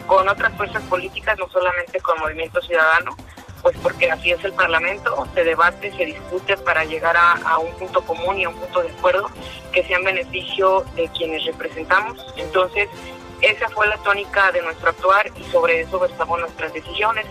con 0.08 0.28
otras 0.28 0.56
fuerzas 0.56 0.84
políticas, 0.84 1.38
no 1.38 1.48
solamente 1.50 2.00
con 2.00 2.20
Movimiento 2.20 2.62
Ciudadano, 2.62 3.16
pues 3.68 3.80
porque 3.84 4.10
así 4.10 4.32
es 4.32 4.42
el 4.46 4.54
Parlamento, 4.54 5.28
se 5.34 5.44
debate, 5.44 5.92
se 5.92 6.06
discute 6.06 6.56
para 6.56 6.86
llegar 6.86 7.18
a, 7.18 7.58
un 7.58 7.70
punto 7.74 8.02
común 8.02 8.40
y 8.40 8.46
a 8.46 8.50
un 8.50 8.56
punto 8.56 8.82
de 8.82 8.90
acuerdo 8.90 9.30
que 9.74 9.84
sea 9.84 9.98
en 9.98 10.06
beneficio 10.06 10.86
de 10.96 11.10
quienes 11.10 11.44
representamos. 11.44 12.18
Entonces, 12.38 12.88
esa 13.42 13.68
fue 13.68 13.86
la 13.88 13.98
tónica 13.98 14.54
de 14.54 14.62
nuestro 14.62 14.92
actuar 14.92 15.30
y 15.36 15.44
sobre 15.52 15.82
eso 15.82 16.00
versamos 16.00 16.40
nuestras 16.40 16.72
decisiones. 16.72 17.26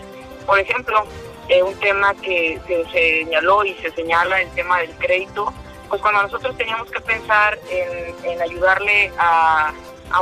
Por 0.45 0.59
ejemplo, 0.59 1.05
eh, 1.49 1.63
un 1.63 1.73
tema 1.79 2.13
que 2.13 2.61
se 2.67 2.85
señaló 2.91 3.65
y 3.65 3.73
se 3.81 3.89
señala, 3.93 4.39
el 4.39 4.51
tema 4.51 4.77
del 4.81 4.91
crédito, 4.97 5.51
pues 5.89 5.99
cuando 6.03 6.21
nosotros 6.21 6.55
teníamos 6.55 6.91
que 6.91 7.01
pensar 7.01 7.57
en, 7.71 8.39
ayudarle 8.39 9.11
a, 9.17 9.73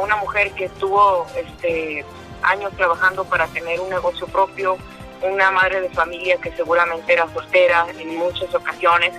una 0.01 0.15
mujer 0.15 0.53
que 0.53 0.65
estuvo 0.65 1.27
este, 1.35 2.05
años 2.41 2.71
trabajando 2.77 3.25
para 3.25 3.47
tener 3.47 3.81
un 3.81 3.89
negocio 3.89 4.27
propio, 4.27 4.77
una 5.21 5.51
madre 5.51 5.81
de 5.81 5.89
familia 5.89 6.37
que 6.37 6.51
seguramente 6.51 7.13
era 7.13 7.27
soltera 7.33 7.87
en 7.97 8.17
muchas 8.17 8.53
ocasiones, 8.53 9.13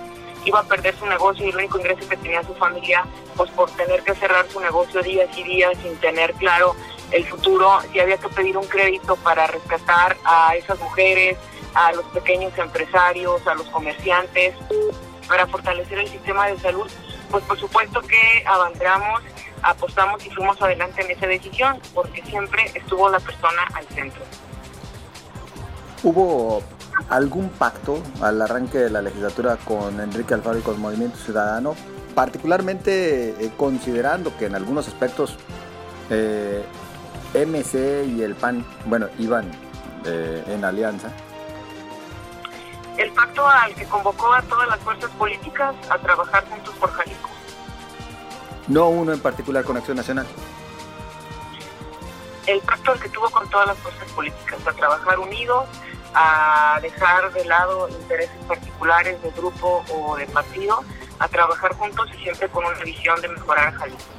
iba 0.45 0.59
a 0.59 0.63
perder 0.63 0.95
su 0.97 1.05
negocio 1.05 1.45
y 1.45 1.49
el 1.49 1.57
único 1.57 1.77
ingreso 1.77 2.07
que 2.07 2.17
tenía 2.17 2.41
su 2.43 2.55
familia, 2.55 3.05
pues 3.35 3.51
por 3.51 3.69
tener 3.71 4.01
que 4.03 4.15
cerrar 4.15 4.47
su 4.49 4.59
negocio 4.59 5.01
días 5.01 5.29
y 5.37 5.43
días 5.43 5.73
sin 5.81 5.95
tener 5.97 6.33
claro 6.33 6.75
el 7.11 7.25
futuro, 7.25 7.79
si 7.91 7.99
había 7.99 8.17
que 8.17 8.29
pedir 8.29 8.57
un 8.57 8.65
crédito 8.65 9.15
para 9.17 9.47
rescatar 9.47 10.17
a 10.25 10.55
esas 10.55 10.79
mujeres, 10.79 11.37
a 11.73 11.91
los 11.93 12.05
pequeños 12.05 12.57
empresarios, 12.57 13.45
a 13.47 13.55
los 13.55 13.67
comerciantes, 13.67 14.55
para 15.27 15.47
fortalecer 15.47 15.99
el 15.99 16.07
sistema 16.07 16.47
de 16.47 16.57
salud, 16.59 16.89
pues 17.29 17.43
por 17.43 17.59
supuesto 17.59 18.01
que 18.01 18.43
abanderamos, 18.45 19.21
apostamos 19.61 20.25
y 20.25 20.29
fuimos 20.29 20.61
adelante 20.61 21.01
en 21.01 21.11
esa 21.11 21.27
decisión, 21.27 21.79
porque 21.93 22.23
siempre 22.23 22.71
estuvo 22.73 23.09
la 23.09 23.19
persona 23.19 23.67
al 23.73 23.85
centro. 23.87 24.23
¿Hubo 26.03 26.61
algún 27.09 27.49
pacto 27.49 28.01
al 28.21 28.41
arranque 28.41 28.77
de 28.77 28.89
la 28.89 29.01
legislatura 29.01 29.57
con 29.57 29.99
Enrique 29.99 30.33
Alfaro 30.33 30.59
y 30.59 30.61
con 30.61 30.79
Movimiento 30.79 31.17
Ciudadano? 31.17 31.75
Particularmente 32.13 33.29
eh, 33.29 33.51
considerando 33.57 34.35
que 34.37 34.45
en 34.45 34.55
algunos 34.55 34.87
aspectos 34.87 35.37
eh, 36.09 36.63
MC 37.33 38.05
y 38.07 38.21
el 38.21 38.35
PAN, 38.35 38.65
bueno, 38.85 39.07
iban 39.17 39.49
eh, 40.05 40.43
en 40.47 40.63
alianza. 40.63 41.09
El 42.97 43.11
pacto 43.11 43.47
al 43.47 43.73
que 43.75 43.85
convocó 43.85 44.33
a 44.33 44.41
todas 44.43 44.67
las 44.67 44.79
fuerzas 44.79 45.09
políticas 45.11 45.75
a 45.89 45.97
trabajar 45.99 46.45
juntos 46.49 46.73
por 46.79 46.91
Jalisco. 46.91 47.29
No 48.67 48.89
uno 48.89 49.13
en 49.13 49.19
particular 49.19 49.63
con 49.63 49.77
Acción 49.77 49.97
Nacional 49.97 50.25
el 52.47 52.61
pacto 52.61 52.91
al 52.91 52.99
que 52.99 53.09
tuvo 53.09 53.29
con 53.29 53.47
todas 53.49 53.67
las 53.67 53.77
fuerzas 53.77 54.11
políticas, 54.13 54.59
a 54.65 54.71
trabajar 54.73 55.19
unidos, 55.19 55.65
a 56.13 56.79
dejar 56.81 57.31
de 57.33 57.45
lado 57.45 57.89
intereses 57.89 58.37
particulares 58.47 59.21
de 59.21 59.31
grupo 59.31 59.83
o 59.93 60.15
de 60.15 60.25
partido, 60.27 60.83
a 61.19 61.27
trabajar 61.27 61.73
juntos 61.75 62.09
y 62.15 62.23
siempre 62.23 62.49
con 62.49 62.65
una 62.65 62.79
visión 62.83 63.19
de 63.21 63.27
mejorar 63.27 63.73
Jalisco. 63.73 64.09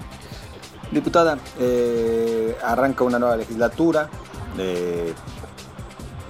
Diputada, 0.91 1.39
eh, 1.59 2.57
arranca 2.63 3.05
una 3.05 3.19
nueva 3.19 3.37
legislatura, 3.37 4.09
eh, 4.59 5.13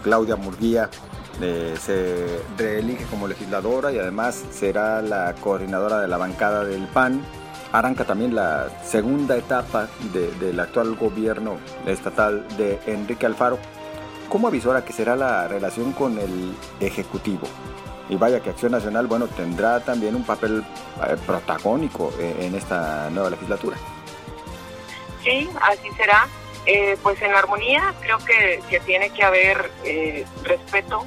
Claudia 0.03 0.37
Murguía 0.37 0.89
eh, 1.41 1.77
se 1.81 2.43
reelige 2.57 3.05
como 3.05 3.29
legisladora 3.29 3.93
y 3.93 3.99
además 3.99 4.43
será 4.51 5.01
la 5.03 5.35
coordinadora 5.41 6.01
de 6.01 6.09
la 6.09 6.17
bancada 6.17 6.65
del 6.65 6.87
PAN. 6.89 7.23
Arranca 7.71 8.05
también 8.05 8.35
la 8.35 8.69
segunda 8.83 9.37
etapa 9.37 9.89
del 10.13 10.59
actual 10.59 10.95
gobierno 10.95 11.59
estatal 11.87 12.47
de 12.57 12.79
Enrique 12.87 13.27
Alfaro. 13.27 13.59
¿Cómo 14.31 14.49
avisora 14.49 14.85
que 14.85 14.93
será 14.93 15.17
la 15.17 15.49
relación 15.49 15.93
con 15.93 16.19
el 16.19 16.55
Ejecutivo? 16.81 17.47
Y 18.09 18.17
vaya 18.17 18.41
que 18.41 18.51
Acción 18.51 18.73
Nacional, 18.73 19.07
bueno, 19.07 19.27
tendrá 19.27 19.81
también 19.81 20.15
un 20.17 20.25
papel 20.25 20.65
eh, 21.07 21.17
protagónico 21.27 22.13
eh, 22.19 22.37
en 22.41 22.55
esta 22.55 23.11
nueva 23.11 23.31
legislatura. 23.31 23.77
Sí, 25.23 25.49
así 25.61 25.91
será. 25.97 26.27
Eh, 26.65 26.99
pues 27.03 27.21
en 27.23 27.35
armonía 27.35 27.95
creo 28.01 28.19
que, 28.19 28.61
que 28.69 28.81
tiene 28.81 29.11
que 29.11 29.25
haber 29.25 29.71
respeto 30.43 31.07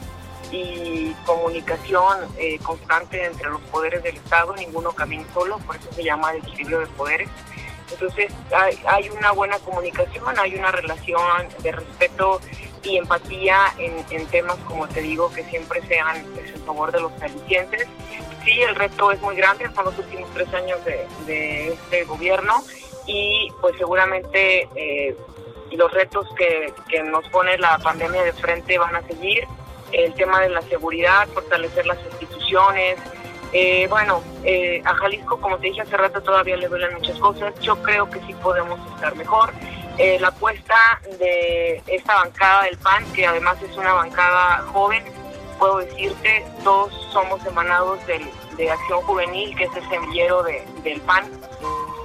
y 0.51 1.15
comunicación 1.25 2.17
constante 2.63 3.25
entre 3.25 3.49
los 3.49 3.61
poderes 3.61 4.03
del 4.03 4.17
Estado, 4.17 4.53
ninguno 4.55 4.91
camina 4.91 5.25
solo, 5.33 5.57
por 5.59 5.75
eso 5.77 5.91
se 5.93 6.03
llama 6.03 6.31
el 6.31 6.37
equilibrio 6.39 6.79
de 6.79 6.87
poderes. 6.87 7.29
Entonces 7.91 8.31
hay, 8.55 8.79
hay 8.87 9.09
una 9.09 9.31
buena 9.31 9.57
comunicación, 9.59 10.37
hay 10.37 10.55
una 10.55 10.71
relación 10.71 11.21
de 11.61 11.71
respeto 11.71 12.39
y 12.83 12.97
empatía 12.97 13.73
en, 13.77 14.25
temas, 14.27 14.57
como 14.67 14.87
te 14.87 15.01
digo, 15.01 15.31
que 15.31 15.43
siempre 15.45 15.81
sean 15.87 16.17
en 16.17 16.61
favor 16.65 16.91
de 16.91 17.01
los 17.01 17.11
jaliscienses. 17.19 17.87
Sí, 18.43 18.61
el 18.61 18.75
reto 18.75 19.11
es 19.11 19.21
muy 19.21 19.35
grande, 19.35 19.69
son 19.75 19.85
los 19.85 19.97
últimos 19.97 20.29
tres 20.33 20.51
años 20.53 20.79
de, 20.85 21.73
este 21.73 22.03
gobierno 22.05 22.63
y 23.05 23.51
pues 23.61 23.75
seguramente 23.77 24.67
eh, 24.75 25.15
los 25.71 25.91
retos 25.91 26.27
que, 26.35 26.73
que 26.89 27.03
nos 27.03 27.27
pone 27.29 27.57
la 27.57 27.77
pandemia 27.79 28.23
de 28.23 28.33
frente 28.33 28.77
van 28.77 28.95
a 28.95 29.01
seguir. 29.03 29.47
El 29.91 30.13
tema 30.13 30.41
de 30.41 30.49
la 30.49 30.61
seguridad, 30.63 31.27
fortalecer 31.29 31.85
las 31.85 31.97
instituciones, 32.11 32.97
eh, 33.53 33.87
bueno, 33.89 34.23
eh, 34.45 34.81
a 34.85 34.93
Jalisco, 34.95 35.39
como 35.41 35.57
te 35.57 35.67
dije 35.67 35.81
hace 35.81 35.97
rato, 35.97 36.21
todavía 36.21 36.55
le 36.55 36.67
duelen 36.67 36.93
muchas 36.93 37.17
cosas. 37.19 37.53
Yo 37.59 37.81
creo 37.81 38.09
que 38.09 38.19
sí 38.21 38.33
podemos 38.41 38.79
estar 38.93 39.15
mejor. 39.15 39.51
Eh, 39.97 40.17
la 40.19 40.29
apuesta 40.29 41.01
de 41.19 41.81
esta 41.87 42.15
bancada 42.15 42.63
del 42.63 42.77
PAN, 42.77 43.03
que 43.13 43.25
además 43.25 43.61
es 43.61 43.75
una 43.75 43.93
bancada 43.93 44.63
joven, 44.71 45.03
puedo 45.59 45.79
decirte, 45.79 46.45
todos 46.63 46.93
somos 47.11 47.45
emanados 47.45 47.99
de 48.07 48.71
Acción 48.71 49.01
Juvenil, 49.01 49.55
que 49.55 49.65
es 49.65 49.75
el 49.75 49.89
semillero 49.89 50.43
del 50.43 51.01
PAN. 51.01 51.29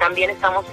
También 0.00 0.31
estamos 0.31 0.66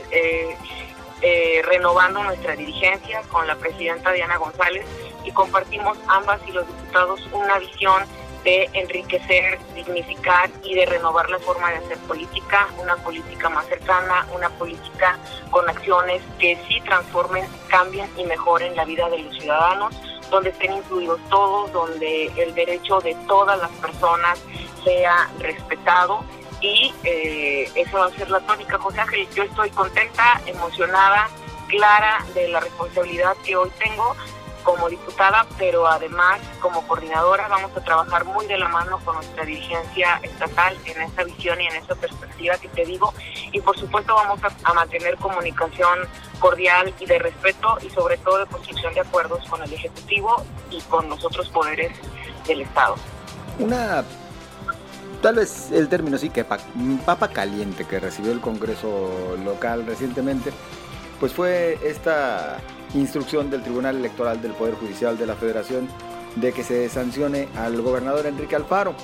renovando 1.70 2.24
nuestra 2.24 2.56
dirigencia 2.56 3.22
con 3.32 3.48
la 3.48 3.56
presidenta 3.56 4.12
Diana 4.12 4.38
González 4.38 4.86
y 5.26 5.32
compartimos 5.32 5.98
ambas 6.08 6.42
y 6.48 6.52
los 6.52 6.68
diputados 6.68 7.22
una 7.32 7.60
visión 7.60 8.04
de 8.44 8.70
enriquecer, 8.74 9.58
dignificar 9.74 10.50
y 10.64 10.76
de 10.76 10.86
renovar 10.86 11.30
la 11.30 11.40
forma 11.40 11.72
de 11.72 11.78
hacer 11.78 11.98
política, 12.00 12.68
una 12.78 12.96
política 12.98 13.50
más 13.50 13.66
cercana, 13.68 14.28
una 14.36 14.50
política 14.50 15.18
con 15.50 15.70
acciones 15.70 16.22
que 16.40 16.58
sí 16.68 16.82
transformen, 16.82 17.46
cambien 17.70 18.10
y 18.18 18.26
mejoren 18.26 18.76
la 18.76 18.84
vida 18.86 19.10
de 19.10 19.20
los 19.20 19.38
ciudadanos, 19.38 19.96
donde 20.30 20.50
estén 20.50 20.74
incluidos 20.74 21.22
todos, 21.30 21.72
donde 21.72 22.26
el 22.36 22.54
derecho 22.54 23.00
de 23.00 23.16
todas 23.28 23.58
las 23.60 23.72
personas 23.72 24.40
sea 24.84 25.30
respetado 25.40 26.26
y 26.60 26.94
eh, 27.04 27.70
eso 27.76 27.98
va 27.98 28.06
a 28.06 28.12
ser 28.12 28.30
la 28.30 28.40
tónica. 28.42 28.78
José 28.78 29.00
Ángel, 29.02 29.28
yo 29.36 29.44
estoy 29.44 29.70
contenta, 29.70 30.42
emocionada, 30.46 31.30
clara 31.68 32.26
de 32.34 32.48
la 32.50 32.60
responsabilidad 32.60 33.36
que 33.44 33.56
hoy 33.56 33.70
tengo 33.80 34.16
como 34.64 34.90
diputada, 34.90 35.46
pero 35.58 35.88
además 35.88 36.40
como 36.62 36.86
coordinadora 36.88 37.48
vamos 37.48 37.72
a 37.76 37.84
trabajar 37.84 38.26
muy 38.26 38.46
de 38.48 38.58
la 38.58 38.68
mano 38.68 39.00
con 39.04 39.16
nuestra 39.16 39.46
dirigencia 39.46 40.20
estatal 40.24 40.78
en 40.86 41.02
esta 41.02 41.24
visión 41.24 41.60
y 41.62 41.68
en 41.68 41.76
esta 41.76 41.96
perspectiva 41.96 42.58
que 42.58 42.70
te 42.70 42.86
digo. 42.86 43.14
Y 43.52 43.62
por 43.62 43.78
supuesto 43.78 44.16
vamos 44.16 44.40
a, 44.44 44.74
mantener 44.74 45.18
comunicación 45.18 46.00
cordial 46.40 46.94
y 47.00 47.06
de 47.06 47.20
respeto 47.20 47.78
y 47.86 47.90
sobre 47.90 48.18
todo 48.18 48.40
de 48.40 48.46
construcción 48.48 48.94
de 48.94 49.02
acuerdos 49.02 49.48
con 49.48 49.62
el 49.62 49.72
Ejecutivo 49.72 50.44
y 50.72 50.82
con 50.82 51.10
los 51.10 51.24
otros 51.24 51.50
poderes 51.50 51.92
del 52.48 52.62
Estado. 52.62 52.96
Una, 53.60 54.04
tal 55.22 55.36
vez 55.36 55.72
el 55.72 55.88
término 55.90 56.18
sí 56.18 56.30
que 56.30 56.44
papa 56.44 57.28
caliente 57.28 57.86
que 57.86 58.00
recibió 58.00 58.32
el 58.32 58.42
Congreso 58.42 59.38
local 59.44 59.86
recientemente, 59.86 60.52
pues 61.20 61.34
fue 61.34 61.78
esta 61.84 62.60
instrucción 62.94 63.50
del 63.50 63.64
Tribunal 63.64 63.98
Electoral 63.98 64.42
del 64.42 64.54
Poder 64.54 64.76
Judicial 64.76 65.18
de 65.18 65.26
la 65.26 65.36
Federación 65.36 65.88
de 66.36 66.52
que 66.52 66.64
se 66.64 66.90
sancione 66.90 67.48
al 67.58 67.82
gobernador 67.82 68.26
Enrique 68.26 68.56
Alfaro. 68.56 68.96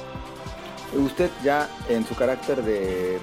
Usted 0.94 1.30
ya 1.44 1.70
en 1.88 2.06
su 2.06 2.16
carácter 2.16 2.64
de 2.64 3.20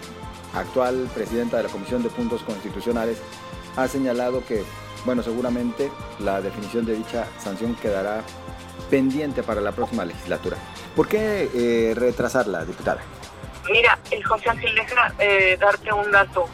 actual 0.54 1.08
presidenta 1.14 1.56
de 1.56 1.64
la 1.64 1.68
Comisión 1.68 2.02
de 2.02 2.10
Puntos 2.10 2.42
Constitucionales 2.42 3.18
ha 3.76 3.88
señalado 3.88 4.44
que, 4.44 4.64
bueno, 5.04 5.22
seguramente 5.22 5.90
la 6.20 6.40
definición 6.40 6.86
de 6.86 6.94
dicha 6.94 7.26
sanción 7.38 7.74
quedará 7.74 8.22
pendiente 8.88 9.42
para 9.42 9.60
la 9.60 9.72
próxima 9.72 10.04
legislatura. 10.04 10.56
¿Por 10.94 11.08
qué 11.08 11.50
eh, 11.54 11.94
retrasarla, 11.94 12.64
diputada? 12.64 13.00
Mira, 13.70 13.98
José 14.24 14.50
deja 14.54 15.12
eh, 15.18 15.56
darte 15.60 15.92
un 15.92 16.10
dato. 16.10 16.48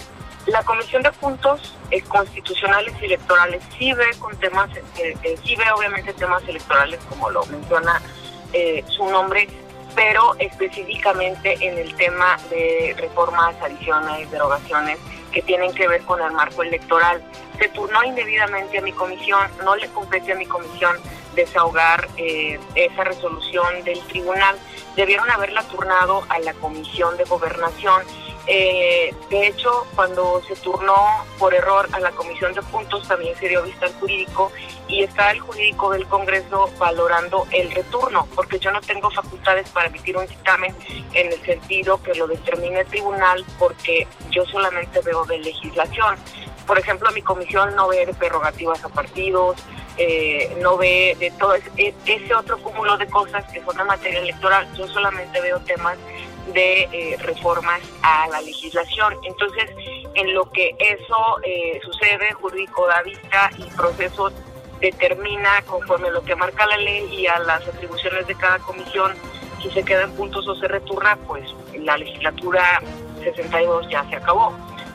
La 0.53 0.63
Comisión 0.65 1.03
de 1.03 1.11
Puntos 1.13 1.75
eh, 1.91 2.03
Constitucionales 2.03 2.93
y 3.01 3.07
Electorales 3.07 3.63
sí 3.79 3.95
ve 3.95 4.05
con 4.19 4.37
temas, 4.37 4.69
eh, 4.99 5.17
eh, 5.23 5.39
sí 5.43 5.57
ve 5.57 5.65
obviamente 5.75 6.13
temas 6.13 6.47
electorales 6.47 7.01
como 7.09 7.31
lo 7.31 7.47
menciona 7.47 8.03
su 8.87 9.07
nombre, 9.07 9.49
pero 9.95 10.35
específicamente 10.39 11.57
en 11.67 11.79
el 11.79 11.95
tema 11.95 12.37
de 12.51 12.95
reformas, 12.99 13.55
adiciones, 13.63 14.31
derogaciones 14.31 14.99
que 15.33 15.41
tienen 15.41 15.73
que 15.73 15.89
ver 15.89 16.03
con 16.03 16.21
el 16.21 16.33
marco 16.33 16.63
electoral. 16.63 17.23
Se 17.59 17.71
turnó 17.71 18.05
indebidamente 18.05 18.77
a 18.77 18.83
mi 18.83 18.93
comisión, 18.93 19.51
no 19.65 19.75
le 19.75 19.89
compete 19.89 20.33
a 20.33 20.35
mi 20.35 20.45
comisión 20.45 20.99
desahogar 21.35 22.07
esa 22.19 23.05
resolución 23.05 23.85
del 23.85 24.01
tribunal. 24.01 24.55
Debieron 24.97 25.31
haberla 25.31 25.63
turnado 25.63 26.27
a 26.29 26.39
la 26.41 26.53
comisión 26.53 27.17
de 27.17 27.25
gobernación 27.25 28.03
eh, 28.47 29.15
de 29.31 29.47
hecho, 29.47 29.87
cuando 29.95 30.43
se 30.49 30.57
turnó 30.57 30.97
por 31.39 31.55
error 31.55 31.89
a 31.93 32.01
la 32.01 32.11
comisión 32.11 32.53
de 32.55 32.63
puntos, 32.63 33.07
también 33.07 33.37
se 33.39 33.49
dio 33.49 33.63
vista 33.63 33.87
al 33.87 33.93
jurídico 33.95 34.51
y 34.89 35.05
está 35.05 35.31
el 35.31 35.41
jurídico 35.41 35.91
del 35.93 36.07
Congreso 36.07 36.69
valorando 36.79 37.47
el 37.53 37.71
retorno, 37.71 38.27
porque 38.35 38.59
yo 38.59 38.73
no 38.73 38.81
tengo 38.81 39.11
facultades 39.11 39.69
para 39.71 39.87
emitir 39.87 40.17
un 40.17 40.27
dictamen 40.27 40.75
en 41.13 41.33
el 41.33 41.41
sentido 41.43 42.03
que 42.03 42.15
lo 42.15 42.27
determine 42.27 42.81
el 42.81 42.87
tribunal, 42.87 43.45
porque 43.59 44.09
yo 44.31 44.45
solamente 44.47 45.01
veo 45.01 45.25
de 45.25 45.39
legislación. 45.39 46.17
Por 46.67 46.79
ejemplo, 46.79 47.11
mi 47.13 47.23
comisión 47.23 47.75
no 47.77 47.89
ve 47.89 48.07
de 48.07 48.15
prerrogativas 48.15 48.85
a 48.85 48.89
partidos, 48.89 49.57
eh, 49.99 50.57
no 50.61 50.77
ve 50.77 51.17
de 51.19 51.31
todo 51.33 51.55
ese, 51.55 51.95
ese 52.07 52.35
otro 52.35 52.59
cúmulo 52.59 52.97
de 52.97 53.07
cosas 53.07 53.45
que 53.53 53.63
son 53.63 53.79
en 53.79 53.87
materia 53.87 54.21
electoral. 54.21 54.69
Yo 54.75 54.89
solamente 54.89 55.41
veo 55.41 55.61
temas 55.61 55.97
de 56.49 56.83
eh, 56.93 57.17
reformas 57.21 57.81
a 58.03 58.29
la 58.29 58.41
legislación. 58.41 59.15
Entonces, 59.25 59.71
en 60.15 60.35
lo 60.35 60.51
que 60.51 60.75
eso 60.79 61.39
eh, 61.45 61.81
sucede, 61.83 62.33
jurídico 62.33 62.87
da 62.87 63.03
vista 63.03 63.51
y 63.59 63.65
proceso 63.77 64.33
determina 64.81 65.63
conforme 65.67 66.09
a 66.09 66.11
lo 66.11 66.23
que 66.23 66.35
marca 66.35 66.67
la 66.67 66.77
ley 66.77 67.07
y 67.15 67.27
a 67.27 67.39
las 67.39 67.67
atribuciones 67.67 68.27
de 68.27 68.35
cada 68.35 68.59
comisión, 68.59 69.13
si 69.63 69.71
se 69.71 69.85
queda 69.85 70.03
en 70.03 70.13
puntos 70.13 70.47
o 70.49 70.57
se 70.57 70.67
returna, 70.67 71.17
pues 71.27 71.45
la 71.79 71.97
legislatura 71.97 72.83
62 73.23 73.89
ya 73.89 74.05
se 74.09 74.17
acabó. 74.17 74.53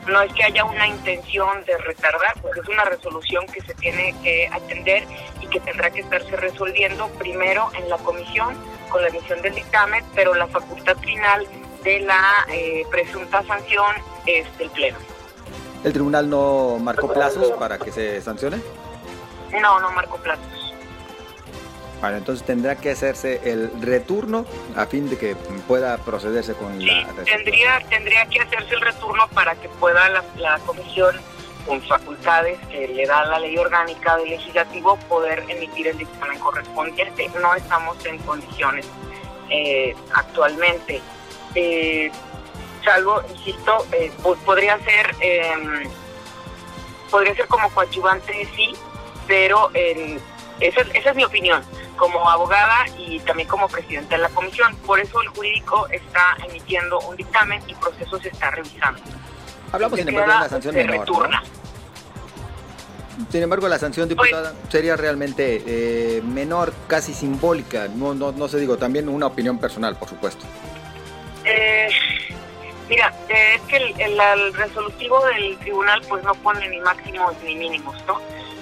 No 0.08 0.22
es 0.22 0.32
que 0.32 0.42
haya 0.44 0.64
una 0.64 0.86
intención 0.86 1.64
de 1.64 1.76
retardar, 1.78 2.40
porque 2.40 2.60
es 2.60 2.68
una 2.68 2.84
resolución 2.84 3.46
que 3.46 3.60
se 3.60 3.74
tiene 3.74 4.14
que 4.22 4.48
atender 4.48 5.04
y 5.40 5.46
que 5.48 5.60
tendrá 5.60 5.90
que 5.90 6.00
estarse 6.00 6.34
resolviendo 6.36 7.08
primero 7.18 7.70
en 7.74 7.88
la 7.90 7.98
comisión 7.98 8.54
con 8.88 9.02
la 9.02 9.08
emisión 9.08 9.42
del 9.42 9.54
dictamen, 9.54 10.02
pero 10.14 10.34
la 10.34 10.46
facultad 10.46 10.96
final 10.98 11.46
de 11.84 12.00
la 12.00 12.46
eh, 12.50 12.86
presunta 12.90 13.42
sanción 13.44 13.96
es 14.24 14.46
del 14.58 14.70
Pleno. 14.70 14.98
¿El 15.84 15.92
tribunal 15.92 16.28
no 16.28 16.78
marcó 16.80 17.12
plazos 17.12 17.52
para 17.52 17.78
que 17.78 17.92
se 17.92 18.20
sancione? 18.22 18.60
No, 19.60 19.78
no 19.78 19.90
marcó 19.90 20.16
plazos. 20.18 20.67
Entonces 22.02 22.46
tendrá 22.46 22.76
que 22.76 22.90
hacerse 22.90 23.40
el 23.44 23.70
retorno 23.80 24.46
a 24.76 24.86
fin 24.86 25.10
de 25.10 25.18
que 25.18 25.34
pueda 25.66 25.98
procederse 25.98 26.54
con 26.54 26.84
la... 26.84 27.06
Tendría, 27.24 27.80
tendría 27.88 28.26
que 28.26 28.40
hacerse 28.40 28.74
el 28.74 28.80
retorno 28.80 29.28
para 29.34 29.54
que 29.56 29.68
pueda 29.68 30.08
la, 30.08 30.24
la 30.36 30.58
comisión 30.60 31.16
con 31.66 31.82
facultades 31.82 32.58
que 32.70 32.88
le 32.88 33.04
da 33.06 33.26
la 33.26 33.40
ley 33.40 33.56
orgánica 33.58 34.16
del 34.16 34.30
legislativo 34.30 34.96
poder 35.08 35.44
emitir 35.48 35.88
el 35.88 35.98
dictamen 35.98 36.38
correspondiente. 36.38 37.30
No 37.40 37.54
estamos 37.54 38.04
en 38.06 38.18
condiciones 38.18 38.86
eh, 39.50 39.94
actualmente. 40.14 41.02
Eh, 41.54 42.10
salvo, 42.84 43.22
insisto, 43.30 43.86
eh, 43.92 44.10
podría 44.46 44.78
ser 44.78 45.14
em, 45.20 45.90
podría 47.10 47.34
ser 47.34 47.46
como 47.48 47.70
coadyuvante, 47.70 48.48
sí, 48.54 48.72
pero 49.26 49.70
esa, 49.74 50.80
esa 50.80 51.10
es 51.10 51.16
mi 51.16 51.24
opinión 51.24 51.62
como 51.98 52.30
abogada 52.30 52.86
y 52.96 53.20
también 53.20 53.48
como 53.48 53.68
presidenta 53.68 54.16
de 54.16 54.22
la 54.22 54.30
comisión. 54.30 54.74
Por 54.86 54.98
eso 55.00 55.20
el 55.20 55.28
jurídico 55.28 55.86
está 55.90 56.36
emitiendo 56.48 56.98
un 57.00 57.16
dictamen 57.16 57.60
y 57.66 57.74
proceso 57.74 58.18
se 58.18 58.28
está 58.28 58.50
revisando. 58.50 59.00
Hablamos 59.72 59.98
sin 59.98 60.08
embargo 60.08 60.32
de 60.32 60.38
una 60.38 60.48
sanción 60.48 60.74
menor. 60.74 61.06
Sin 63.30 63.42
embargo, 63.42 63.68
la 63.68 63.78
sanción 63.78 64.08
diputada 64.08 64.54
sería 64.70 64.96
realmente 64.96 65.62
eh, 65.66 66.22
menor, 66.22 66.72
casi 66.86 67.12
simbólica. 67.12 67.88
No, 67.88 68.14
no, 68.14 68.32
no 68.32 68.48
se 68.48 68.58
digo, 68.58 68.78
también 68.78 69.08
una 69.08 69.26
opinión 69.26 69.58
personal, 69.58 69.96
por 69.96 70.08
supuesto. 70.08 70.46
Eh, 71.44 71.88
mira, 72.88 73.12
eh, 73.28 73.56
es 73.56 73.62
que 73.62 73.76
el, 73.76 74.54
resolutivo 74.54 75.24
del 75.26 75.58
tribunal 75.58 76.00
pues 76.08 76.22
no 76.22 76.32
pone 76.36 76.68
ni 76.68 76.80
máximos 76.80 77.34
ni 77.44 77.56
mínimos, 77.56 77.96
¿no? 78.06 78.20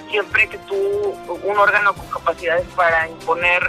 Siempre 0.09 0.47
que 0.47 0.57
tú, 0.59 0.75
un 0.75 1.57
órgano 1.57 1.93
con 1.93 2.07
capacidades 2.07 2.65
para 2.75 3.09
imponer 3.09 3.61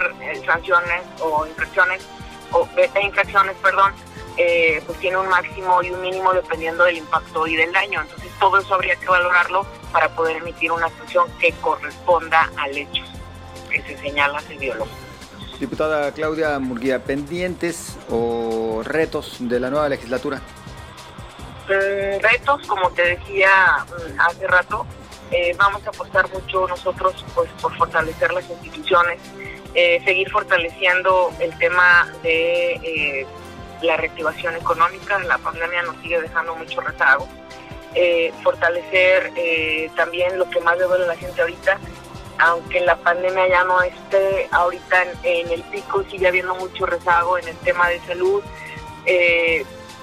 sanciones 0.45 1.01
o 1.21 1.45
infracciones, 1.45 2.05
o 2.51 2.67
infracciones, 3.01 3.55
perdón, 3.61 3.93
eh, 4.37 4.81
pues 4.85 4.97
tiene 4.99 5.17
un 5.17 5.27
máximo 5.27 5.83
y 5.83 5.91
un 5.91 6.01
mínimo 6.01 6.33
dependiendo 6.33 6.85
del 6.85 6.97
impacto 6.97 7.45
y 7.45 7.55
del 7.55 7.73
daño. 7.73 8.01
Entonces 8.01 8.31
todo 8.39 8.57
eso 8.57 8.73
habría 8.73 8.95
que 8.95 9.07
valorarlo 9.07 9.65
para 9.91 10.07
poder 10.09 10.37
emitir 10.37 10.71
una 10.71 10.89
sanción 10.89 11.27
que 11.39 11.51
corresponda 11.53 12.49
al 12.57 12.77
hecho 12.77 13.03
que 13.69 13.81
se 13.81 13.97
señala 13.97 14.41
el 14.49 14.57
biólogo. 14.57 14.89
Diputada 15.59 16.11
Claudia 16.13 16.57
Murguía, 16.59 17.03
¿pendientes 17.03 17.97
o 18.09 18.81
retos 18.83 19.37
de 19.39 19.59
la 19.59 19.69
nueva 19.69 19.89
legislatura? 19.89 20.41
Mm, 21.67 22.21
retos, 22.21 22.65
como 22.65 22.89
te 22.91 23.17
decía 23.17 23.85
mm, 23.85 24.19
hace 24.21 24.47
rato, 24.47 24.85
eh, 25.31 25.55
vamos 25.57 25.85
a 25.85 25.89
apostar 25.89 26.29
mucho 26.31 26.67
nosotros 26.67 27.25
pues, 27.35 27.49
por 27.61 27.75
fortalecer 27.77 28.33
las 28.33 28.49
instituciones, 28.49 29.19
eh, 29.75 30.01
seguir 30.03 30.29
fortaleciendo 30.31 31.31
el 31.39 31.57
tema 31.57 32.11
de 32.23 33.25
la 33.81 33.97
reactivación 33.97 34.55
económica, 34.55 35.19
la 35.19 35.37
pandemia 35.37 35.81
nos 35.83 35.97
sigue 36.01 36.21
dejando 36.21 36.55
mucho 36.55 36.81
rezago. 36.81 37.27
Eh, 37.95 38.31
fortalecer 38.43 39.31
eh, 39.35 39.89
también 39.95 40.37
lo 40.37 40.47
que 40.49 40.59
más 40.59 40.77
le 40.77 40.83
duele 40.83 41.05
a 41.05 41.07
la 41.07 41.15
gente 41.15 41.41
ahorita, 41.41 41.79
aunque 42.37 42.81
la 42.81 42.95
pandemia 42.97 43.47
ya 43.47 43.63
no 43.63 43.81
esté 43.81 44.47
ahorita 44.51 45.05
en, 45.23 45.51
el 45.51 45.63
pico, 45.63 46.03
sigue 46.09 46.27
habiendo 46.27 46.53
mucho 46.55 46.85
rezago 46.85 47.37
en 47.37 47.47
el 47.47 47.57
tema 47.57 47.89
de 47.89 47.99
salud. 48.01 48.43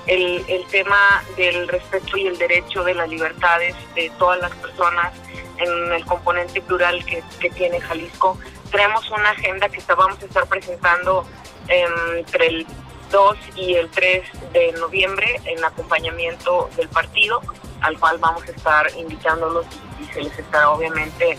El, 0.07 0.45
tema 0.71 1.25
del 1.37 1.67
respeto 1.69 2.17
y 2.17 2.27
el 2.27 2.39
derecho 2.39 2.85
de 2.85 2.95
las 2.95 3.09
libertades 3.09 3.75
de 3.95 4.11
todas 4.19 4.41
las 4.41 4.53
personas 4.53 5.13
en 5.59 5.93
el 5.93 6.05
componente 6.05 6.61
plural 6.61 7.05
que, 7.05 7.23
tiene 7.51 7.81
Jalisco. 7.81 8.39
Tenemos 8.71 9.11
una 9.11 9.31
agenda 9.31 9.69
que 9.69 9.81
vamos 9.95 10.23
a 10.23 10.27
estar 10.27 10.47
presentando 10.47 11.27
entre 11.69 12.47
el 12.47 12.67
2 13.11 13.37
y 13.57 13.75
el 13.75 13.89
3 13.91 14.23
de 14.53 14.73
noviembre 14.73 15.41
en 15.45 15.65
acompañamiento 15.65 16.69
del 16.77 16.89
partido, 16.89 17.41
al 17.81 17.99
cual 17.99 18.19
vamos 18.19 18.43
a 18.45 18.51
estar 18.51 18.87
invitándolos 18.97 19.67
y, 20.01 20.05
se 20.13 20.23
les 20.23 20.39
estará 20.39 20.71
obviamente 20.71 21.39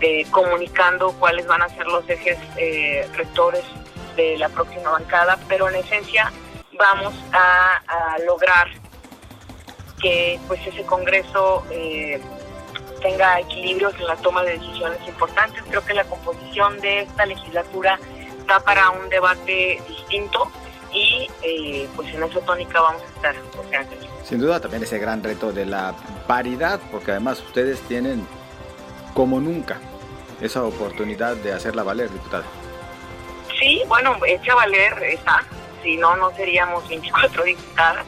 eh, 0.00 0.26
comunicando 0.30 1.12
cuáles 1.12 1.46
van 1.46 1.62
a 1.62 1.68
ser 1.68 1.86
los 1.86 2.08
ejes 2.08 2.38
eh, 2.56 3.08
rectores 3.14 3.64
de 4.16 4.36
la 4.36 4.48
próxima 4.48 4.90
bancada, 4.90 5.38
pero 5.48 5.68
en 5.68 5.76
esencia 5.76 6.32
vamos 6.78 7.14
a, 7.32 7.80
lograr 8.26 8.68
que 10.00 10.38
pues 10.48 10.64
ese 10.66 10.84
Congreso 10.84 11.64
eh, 11.70 12.20
tenga 13.00 13.40
equilibrios 13.40 13.94
en 13.98 14.06
la 14.06 14.16
toma 14.16 14.42
de 14.42 14.58
decisiones 14.58 14.98
importantes. 15.06 15.62
Creo 15.68 15.84
que 15.84 15.94
la 15.94 16.04
composición 16.04 16.78
de 16.80 17.00
esta 17.00 17.26
legislatura 17.26 17.98
da 18.46 18.60
para 18.60 18.90
un 18.90 19.08
debate 19.08 19.80
distinto 19.88 20.50
y 20.92 21.28
eh, 21.42 21.88
pues 21.96 22.12
en 22.14 22.22
esa 22.22 22.40
tónica 22.40 22.80
vamos 22.80 23.02
a 23.02 23.06
estar. 23.06 23.34
Sin 24.24 24.40
duda 24.40 24.60
también 24.60 24.82
ese 24.82 24.98
gran 24.98 25.22
reto 25.22 25.52
de 25.52 25.66
la 25.66 25.94
paridad, 26.26 26.80
porque 26.90 27.12
además 27.12 27.40
ustedes 27.40 27.80
tienen 27.82 28.26
como 29.14 29.40
nunca 29.40 29.78
esa 30.40 30.64
oportunidad 30.64 31.36
de 31.36 31.52
hacerla 31.52 31.82
valer, 31.82 32.10
diputada. 32.10 32.44
Sí, 33.58 33.82
bueno, 33.86 34.16
echa 34.26 34.54
valer 34.54 35.00
está, 35.04 35.44
si 35.82 35.96
no, 35.96 36.16
no 36.16 36.30
seríamos 36.36 36.86
24 36.88 37.44
diputadas. 37.44 38.06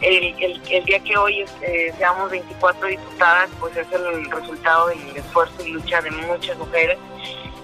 El, 0.00 0.62
el, 0.68 0.84
día 0.84 1.00
que 1.00 1.16
hoy 1.16 1.44
eh, 1.62 1.94
seamos 1.96 2.30
24 2.30 2.88
diputadas, 2.88 3.50
pues 3.60 3.76
es 3.76 3.86
el 3.92 4.30
resultado 4.30 4.88
del 4.88 5.16
esfuerzo 5.16 5.64
y 5.64 5.70
lucha 5.70 6.00
de 6.00 6.10
muchas 6.10 6.58
mujeres 6.58 6.98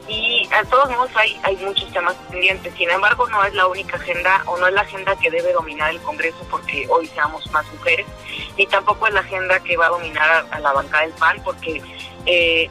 y 0.09 0.49
a 0.53 0.65
todos 0.65 0.89
modos 0.91 1.11
hay, 1.15 1.39
hay 1.43 1.57
muchos 1.57 1.93
temas 1.93 2.15
pendientes. 2.31 2.73
Sin 2.75 2.91
embargo, 2.91 3.29
no 3.29 3.45
es 3.45 3.55
la 3.55 3.67
única 3.67 3.97
agenda 3.97 4.43
o 4.47 4.57
no 4.57 4.67
es 4.67 4.73
la 4.73 4.81
agenda 4.81 5.15
que 5.17 5.31
debe 5.31 5.53
dominar 5.53 5.91
el 5.91 6.01
Congreso 6.01 6.39
porque 6.51 6.87
hoy 6.89 7.07
seamos 7.09 7.49
más 7.53 7.67
mujeres, 7.73 8.07
ni 8.57 8.67
tampoco 8.67 9.07
es 9.07 9.15
la 9.15 9.21
agenda 9.21 9.61
que 9.61 9.77
va 9.77 9.87
a 9.87 9.91
dominar 9.91 10.47
a, 10.51 10.61
la 10.61 10.73
bancada 10.73 11.03
del 11.03 11.13
PAN 11.13 11.41
porque 11.45 11.83
eh, 12.25 12.71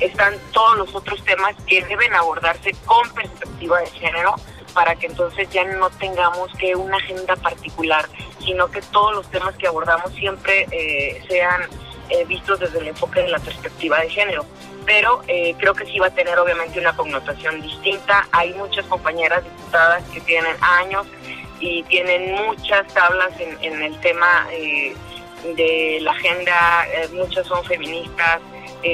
están 0.00 0.34
todos 0.52 0.78
los 0.78 0.94
otros 0.94 1.22
temas 1.24 1.54
que 1.66 1.84
deben 1.84 2.14
abordarse 2.14 2.74
con 2.86 3.08
perspectiva 3.10 3.80
de 3.80 3.90
género 3.90 4.36
para 4.76 4.94
que 4.94 5.06
entonces 5.06 5.48
ya 5.48 5.64
no 5.64 5.88
tengamos 5.88 6.52
que 6.58 6.76
una 6.76 6.98
agenda 6.98 7.34
particular, 7.36 8.06
sino 8.44 8.70
que 8.70 8.82
todos 8.82 9.14
los 9.14 9.30
temas 9.30 9.56
que 9.56 9.66
abordamos 9.66 10.12
siempre 10.12 10.66
eh, 10.70 11.24
sean 11.26 11.62
eh, 12.10 12.26
vistos 12.26 12.60
desde 12.60 12.80
el 12.80 12.88
enfoque 12.88 13.22
de 13.22 13.28
la 13.28 13.38
perspectiva 13.38 13.98
de 14.00 14.10
género 14.10 14.44
pero 14.84 15.22
eh, 15.26 15.56
creo 15.58 15.74
que 15.74 15.84
sí 15.84 15.98
va 15.98 16.06
a 16.06 16.14
tener 16.14 16.38
obviamente 16.38 16.78
una 16.78 16.94
connotación 16.94 17.60
distinta. 17.60 18.28
Hay 18.30 18.54
muchas 18.54 18.86
compañeras 18.86 19.42
diputadas 19.42 20.04
que 20.10 20.20
tienen 20.20 20.54
años 20.60 21.08
y 21.58 21.82
tienen 21.82 22.32
muchas 22.34 22.86
tablas 22.94 23.32
en, 23.40 23.82
el 23.82 23.98
tema 23.98 24.46
eh, 24.52 24.94
de 25.56 25.98
la 26.02 26.12
agenda, 26.12 26.86
muchas 27.14 27.48
son 27.48 27.64
feministas, 27.64 28.40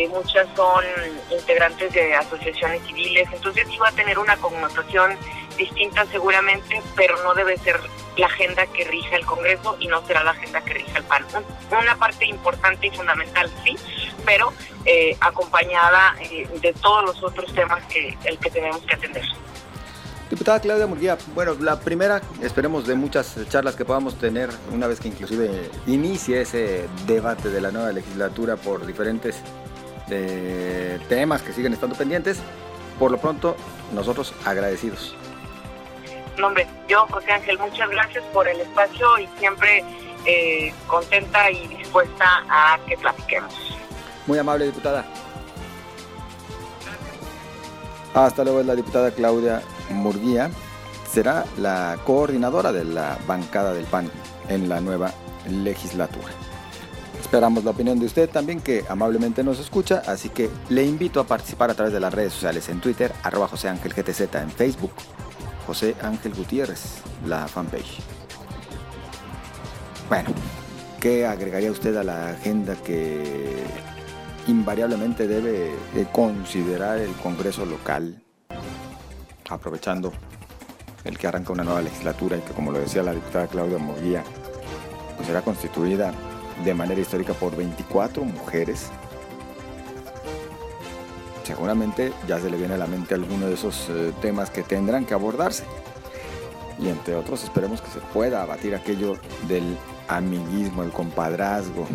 muchas 0.09 0.49
son 0.57 0.83
integrantes 1.31 1.93
de 1.93 2.15
asociaciones 2.15 2.81
civiles, 2.87 3.29
entonces 3.31 3.67
sí 3.69 3.77
va 3.77 3.89
a 3.89 3.93
tener 3.93 4.19
una 4.19 4.39
connotación 4.39 5.19
distinta 5.63 6.07
seguramente, 6.07 6.83
pero 6.97 7.23
no 7.23 7.35
debe 7.35 7.57
ser 7.59 7.81
la 8.17 8.27
agenda 8.27 8.67
que 8.67 8.85
rija 8.85 9.17
el 9.17 9.25
Congreso 9.25 9.77
y 9.81 9.87
no 9.87 10.05
será 10.07 10.23
la 10.23 10.33
agenda 10.33 10.61
que 10.61 10.75
rija 10.75 10.99
el 10.99 11.05
PAN. 11.05 11.25
Una 11.71 11.97
parte 11.97 12.27
importante 12.27 12.87
y 12.87 12.91
fundamental, 12.91 13.51
sí, 13.65 13.77
pero 14.25 14.53
eh, 14.85 15.17
acompañada 15.21 16.15
eh, 16.21 16.49
de 16.61 16.73
todos 16.75 17.05
los 17.05 17.23
otros 17.23 17.53
temas 17.55 17.85
que 17.87 18.17
el 18.25 18.39
que 18.39 18.51
tenemos 18.51 18.83
que 18.83 18.95
atender. 18.95 19.25
Diputada 20.33 20.61
Claudia 20.61 20.87
Murguía, 20.87 21.19
bueno, 21.35 21.55
la 21.61 21.79
primera, 21.79 22.23
esperemos 22.41 22.87
de 22.87 22.95
muchas 22.95 23.37
charlas 23.51 23.77
que 23.77 23.85
podamos 23.85 24.17
tener 24.17 24.49
una 24.73 24.87
vez 24.87 24.99
que 24.99 25.09
inclusive 25.09 25.71
inicie 25.87 26.41
ese 26.41 26.89
debate 27.07 27.51
de 27.51 27.61
la 27.61 27.71
nueva 27.71 27.93
legislatura 27.93 28.57
por 28.57 28.87
diferentes 28.87 29.43
eh, 30.09 30.99
temas 31.09 31.43
que 31.43 31.53
siguen 31.53 31.75
estando 31.75 31.97
pendientes. 31.97 32.39
Por 32.99 33.11
lo 33.11 33.19
pronto, 33.19 33.57
nosotros 33.93 34.33
agradecidos. 34.47 35.15
No, 36.39 36.47
hombre, 36.47 36.67
yo, 36.89 37.07
José 37.11 37.33
Ángel, 37.33 37.59
muchas 37.59 37.89
gracias 37.91 38.25
por 38.33 38.49
el 38.49 38.61
espacio 38.61 39.19
y 39.19 39.29
siempre 39.39 39.85
eh, 40.25 40.73
contenta 40.87 41.51
y 41.51 41.67
dispuesta 41.69 42.45
a 42.49 42.79
que 42.87 42.97
platiquemos. 42.97 43.55
Muy 44.27 44.39
amable, 44.39 44.67
diputada. 44.67 45.05
Hasta 48.15 48.45
luego, 48.45 48.61
es 48.61 48.67
la 48.67 48.75
diputada 48.75 49.11
Claudia 49.11 49.63
Murguía. 49.91 50.51
Será 51.11 51.45
la 51.59 51.99
coordinadora 52.05 52.73
de 52.73 52.85
la 52.85 53.19
bancada 53.27 53.75
del 53.75 53.85
PAN 53.85 54.11
en 54.49 54.69
la 54.69 54.81
nueva 54.81 55.13
legislatura. 55.49 56.29
Esperamos 57.21 57.65
la 57.65 57.71
opinión 57.71 57.99
de 57.99 58.07
usted 58.07 58.29
también 58.29 58.61
que 58.61 58.85
amablemente 58.89 59.43
nos 59.43 59.59
escucha, 59.59 60.03
así 60.07 60.29
que 60.29 60.51
le 60.69 60.85
invito 60.85 61.21
a 61.21 61.25
participar 61.25 61.71
a 61.71 61.75
través 61.75 61.93
de 61.93 62.01
las 62.01 62.13
redes 62.13 62.33
sociales 62.33 62.69
en 62.69 62.81
Twitter, 62.81 63.13
arroba 63.23 63.49
José 63.49 63.69
Ángel 63.69 63.95
GTZ 63.95 64.35
en 64.35 64.51
Facebook, 64.51 64.93
José 65.67 65.95
Ángel 66.03 66.35
Gutiérrez, 66.35 67.03
la 67.27 67.47
fanpage. 67.47 68.01
Bueno, 70.09 70.31
¿qué 71.01 71.27
agregaría 71.27 71.71
usted 71.71 71.97
a 71.97 72.05
la 72.05 72.31
agenda 72.31 72.75
que 72.77 73.65
invariablemente 74.47 75.27
debe 75.27 75.71
considerar 76.13 76.99
el 76.99 77.13
Congreso 77.15 77.65
local, 77.65 78.23
aprovechando 79.49 80.13
el 81.05 81.19
que 81.19 81.27
arranca 81.27 81.53
una 81.53 81.65
nueva 81.65 81.83
legislatura 81.83 82.37
y 82.37 82.41
que, 82.41 82.53
como 82.53 82.73
lo 82.73 82.79
decía 82.79 83.03
la 83.03 83.13
diputada 83.13 83.47
Claudia 83.47 83.79
Moguía, 83.79 84.23
pues 85.17 85.27
será 85.27 85.43
constituida 85.43 86.13
de 86.65 86.75
manera 86.75 87.01
histórica 87.01 87.33
por 87.35 87.57
24 87.57 88.25
mujeres 88.25 88.91
seguramente 91.45 92.13
ya 92.27 92.39
se 92.39 92.51
le 92.51 92.57
viene 92.57 92.75
a 92.75 92.79
la 92.79 92.87
mente 92.87 93.15
alguno 93.15 93.47
de 93.47 93.55
esos 93.55 93.89
eh, 93.89 94.13
temas 94.21 94.51
que 94.51 94.63
tendrán 94.63 95.05
que 95.05 95.15
abordarse. 95.15 95.65
Y 96.79 96.89
entre 96.89 97.15
otros 97.15 97.45
esperemos 97.45 97.81
que 97.81 97.91
se 97.91 98.01
pueda 98.01 98.43
abatir 98.43 98.75
aquello 98.75 99.17
del 99.47 99.77
amiguismo, 100.09 100.83
el 100.83 100.91
compadrazgo, 100.91 101.87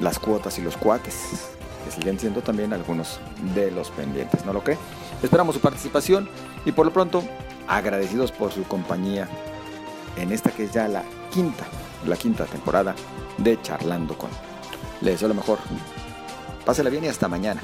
las 0.00 0.18
cuotas 0.18 0.58
y 0.58 0.62
los 0.62 0.76
cuates, 0.76 1.50
que 1.84 1.90
siguen 1.90 2.18
siendo 2.18 2.40
también 2.40 2.72
algunos 2.72 3.20
de 3.54 3.70
los 3.70 3.90
pendientes, 3.90 4.44
¿no 4.44 4.52
lo 4.52 4.62
cree? 4.62 4.78
Esperamos 5.22 5.54
su 5.54 5.60
participación 5.60 6.28
y 6.64 6.72
por 6.72 6.86
lo 6.86 6.92
pronto 6.92 7.22
agradecidos 7.68 8.32
por 8.32 8.52
su 8.52 8.64
compañía 8.64 9.28
en 10.16 10.32
esta 10.32 10.50
que 10.50 10.64
es 10.64 10.72
ya 10.72 10.88
la 10.88 11.04
quinta, 11.30 11.64
la 12.06 12.16
quinta 12.16 12.44
temporada 12.46 12.94
de 13.38 13.60
Charlando 13.60 14.16
con. 14.16 14.30
Les 15.00 15.14
deseo 15.14 15.28
lo 15.28 15.34
mejor. 15.34 15.58
Pásela 16.64 16.90
bien 16.90 17.04
y 17.04 17.08
hasta 17.08 17.28
mañana. 17.28 17.60